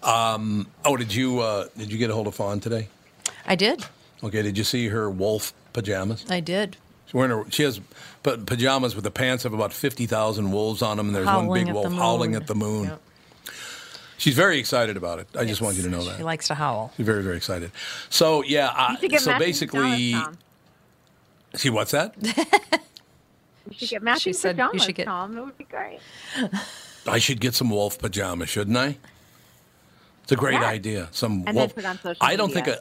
[0.03, 2.89] Um, oh, did you uh, did you get a hold of Fawn today?
[3.47, 3.85] I did.
[4.23, 4.43] Okay.
[4.43, 6.25] Did you see her wolf pajamas?
[6.29, 6.77] I did.
[7.07, 7.81] She's wearing her, she has
[8.23, 11.73] pa- pajamas with the pants of about 50,000 wolves on them, and there's one big
[11.73, 12.85] wolf howling at the moon.
[12.89, 13.01] Yep.
[14.19, 15.29] She's very excited about it.
[15.39, 16.17] I just want you to know that.
[16.17, 16.93] She likes to howl.
[16.97, 17.71] She's very, very excited.
[18.09, 20.39] So, yeah, uh, You should get so basically, pajamas, Tom.
[21.55, 22.15] see, what's that?
[23.69, 25.37] You should get matching said you pajamas, should get- Tom.
[25.37, 25.99] It would be great.
[27.09, 28.97] I should get some wolf pajamas, shouldn't I?
[30.23, 30.63] It's a great Yes.
[30.65, 31.09] idea.
[31.11, 31.75] Some And then wolf.
[31.75, 32.81] put on social I don't think media.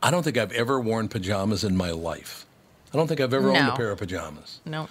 [0.00, 2.46] I, I don't think I've ever worn pajamas in my life.
[2.92, 4.60] I don't think I've ever owned a pair of pajamas.
[4.64, 4.88] No.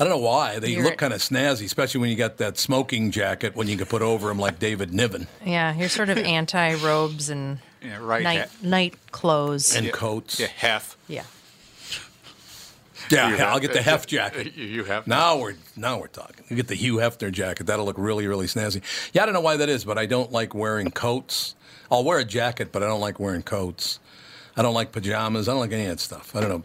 [0.00, 0.58] I don't know why.
[0.58, 3.76] They You're- look kind of snazzy, especially when you got that smoking jacket when you
[3.76, 7.98] can put over them like David Niven Yeah, you're sort of anti robes and Yeah,
[8.00, 8.22] right.
[8.22, 8.68] night Yeah.
[8.68, 9.76] night clothes.
[9.76, 10.40] and coats.
[10.40, 10.96] Yeah, hef.
[11.06, 11.24] yeah.
[13.10, 14.54] Yeah, yeah, I'll get the Hef jacket.
[14.56, 15.06] You- You have.
[15.06, 16.44] Now we're now we're talking.
[16.48, 17.66] You get the Hugh Hefner jacket.
[17.66, 18.82] That'll look really really snazzy.
[19.12, 21.54] Yeah, I don't know why that is, but I don't like wearing coats.
[21.90, 23.98] I'll wear a jacket, but I don't like wearing coats.
[24.56, 25.48] I don't like pajamas.
[25.48, 26.36] I don't like any of that stuff.
[26.36, 26.62] I don't know.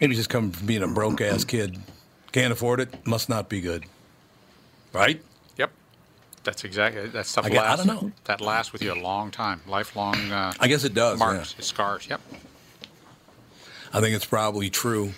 [0.00, 1.78] Maybe just come from being a broke ass kid.
[2.36, 3.06] Can't afford it.
[3.06, 3.84] Must not be good.
[4.92, 5.22] Right?
[5.56, 5.70] Yep.
[6.44, 7.46] That's exactly that stuff.
[7.46, 8.12] I gue- I don't know.
[8.24, 10.16] That lasts with you a long time, lifelong.
[10.30, 11.18] Uh, I guess it does.
[11.18, 11.64] marks, yeah.
[11.64, 12.06] scars.
[12.10, 12.20] Yep.
[13.90, 15.14] I think it's probably true.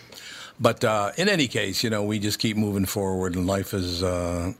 [0.60, 4.00] But uh, in any case, you know, we just keep moving forward, and life is.
[4.00, 4.52] Uh,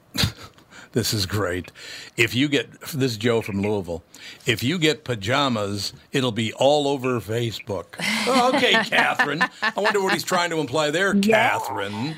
[0.95, 1.71] this is great.
[2.17, 4.03] If you get this is Joe from Louisville.
[4.47, 7.87] If you get pajamas, it'll be all over Facebook.
[8.29, 9.43] Okay, Catherine.
[9.63, 12.17] I wonder what he's trying to imply there, Catherine.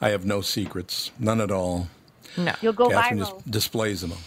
[0.00, 1.88] I have no secrets, none at all.
[2.36, 2.54] No.
[2.62, 3.32] You'll go Catherine viral.
[3.36, 4.12] just displays them.
[4.12, 4.18] all.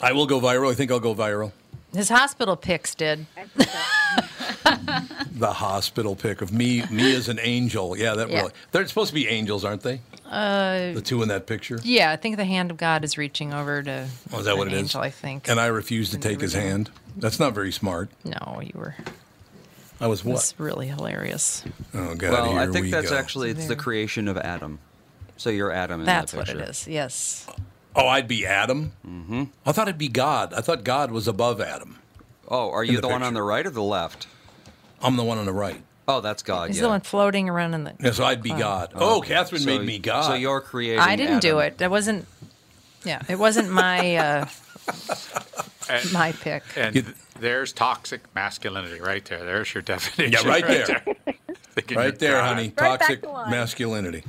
[0.00, 0.70] I will go viral.
[0.70, 1.52] I think I'll go viral.
[1.94, 3.26] His hospital pics did.
[5.36, 7.96] The hospital pic of me, me as an angel.
[7.96, 8.38] Yeah, that Yeah.
[8.40, 8.52] really.
[8.72, 10.00] They're supposed to be angels, aren't they?
[10.24, 11.78] Uh, The two in that picture.
[11.82, 14.66] yeah, I think the hand of God is reaching over to Oh, is that what
[14.68, 14.82] an it is?
[14.84, 15.48] angel, I think.
[15.48, 16.90] And I refused to take his hand.
[17.18, 18.08] That's not very smart.
[18.24, 18.94] no, you were.
[20.00, 20.32] I was what?
[20.32, 21.64] was really hilarious.
[21.94, 22.32] Oh God!
[22.32, 23.16] well, here I think we that's go.
[23.16, 24.78] actually it's the creation of Adam.
[25.36, 26.86] So you're Adam in That's that what it is.
[26.88, 27.46] Yes.
[27.94, 28.92] Oh, I'd be Adam.
[29.06, 29.44] Mm-hmm.
[29.64, 30.52] I thought I'd be God.
[30.54, 31.98] I thought God was above Adam.
[32.48, 34.26] Oh, are you the the, one on the right or the left?
[35.02, 35.82] I'm the one on the right.
[36.08, 36.68] Oh, that's God.
[36.68, 36.82] He's yeah.
[36.82, 37.94] the one floating around in the.
[38.00, 38.92] Yeah, so I'd be God.
[38.94, 39.34] Oh, okay.
[39.34, 40.22] Catherine So- made me God.
[40.22, 41.00] So you're creating.
[41.00, 41.78] I didn't do it.
[41.78, 42.26] That wasn't.
[43.04, 44.46] Yeah, it wasn't my uh,
[45.88, 46.62] And, my pick.
[46.76, 49.44] and there's toxic masculinity right there.
[49.44, 50.32] There's your definition.
[50.44, 51.04] Yeah, right there.
[51.74, 52.54] Thinking right there, God.
[52.56, 52.72] honey.
[52.78, 54.22] Right Toxic masculinity.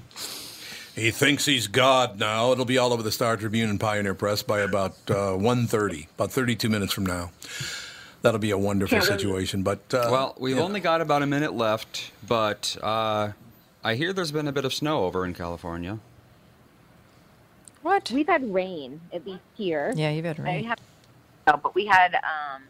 [0.96, 2.52] He thinks he's God now.
[2.52, 6.32] It'll be all over the Star Tribune and Pioneer Press by about uh, 1.30, about
[6.32, 7.32] 32 minutes from now.
[8.24, 9.62] That'll be a wonderful situation.
[9.62, 10.64] But uh, Well, we've yeah.
[10.64, 13.30] only got about a minute left, but uh,
[13.84, 16.00] I hear there's been a bit of snow over in California.
[17.84, 18.10] What?
[18.12, 19.94] We've had rain, at least here.
[19.96, 20.64] Yeah, you've had I rain.
[20.66, 20.80] have,
[21.46, 22.64] no, but we had um,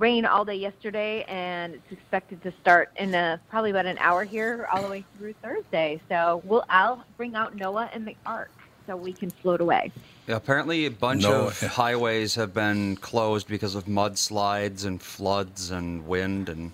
[0.00, 4.24] rain all day yesterday, and it's expected to start in a, probably about an hour
[4.24, 6.00] here, all the way through Thursday.
[6.08, 8.50] So we'll I'll bring out Noah and the Ark
[8.86, 9.92] so we can float away.
[10.26, 11.48] Yeah, apparently, a bunch No.
[11.48, 16.72] of highways have been closed because of mudslides and floods and wind, and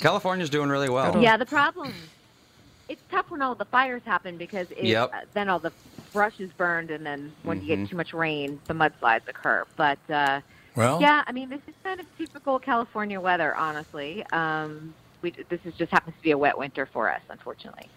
[0.00, 1.20] California's doing really well.
[1.20, 1.92] Yeah, the problem.
[2.88, 5.10] It's tough when all the fires happen because it, Yep.
[5.12, 5.72] uh, then all the
[6.12, 7.80] brush is burned, and then when you Mhm.
[7.80, 9.64] get too much rain, the mudslides occur.
[9.76, 10.42] But uh,
[10.76, 14.24] Well, yeah, I mean, this is kind of typical California weather, honestly.
[14.32, 17.88] Um, we, this is just happens to be a wet winter for us, unfortunately.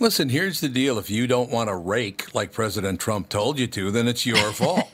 [0.00, 0.98] listen, here's the deal.
[0.98, 4.52] If you don't want to rake like President Trump told you to, then it's your
[4.52, 4.88] fault.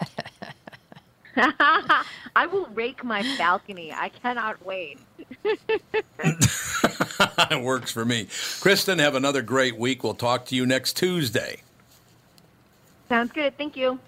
[1.36, 3.92] I will rake my balcony.
[3.92, 4.98] I cannot wait.
[5.44, 8.28] it works for me.
[8.60, 10.02] Kristen, have another great week.
[10.04, 11.62] We'll talk to you next Tuesday.
[13.08, 13.56] Sounds good.
[13.56, 13.98] Thank you.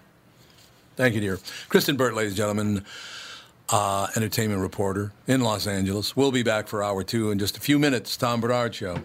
[0.97, 1.39] Thank you, dear.
[1.69, 2.85] Kristen Burt, ladies and gentlemen,
[3.71, 6.17] uh, entertainment reporter in Los Angeles.
[6.17, 8.17] We'll be back for hour two in just a few minutes.
[8.17, 9.03] Tom Barnard Show.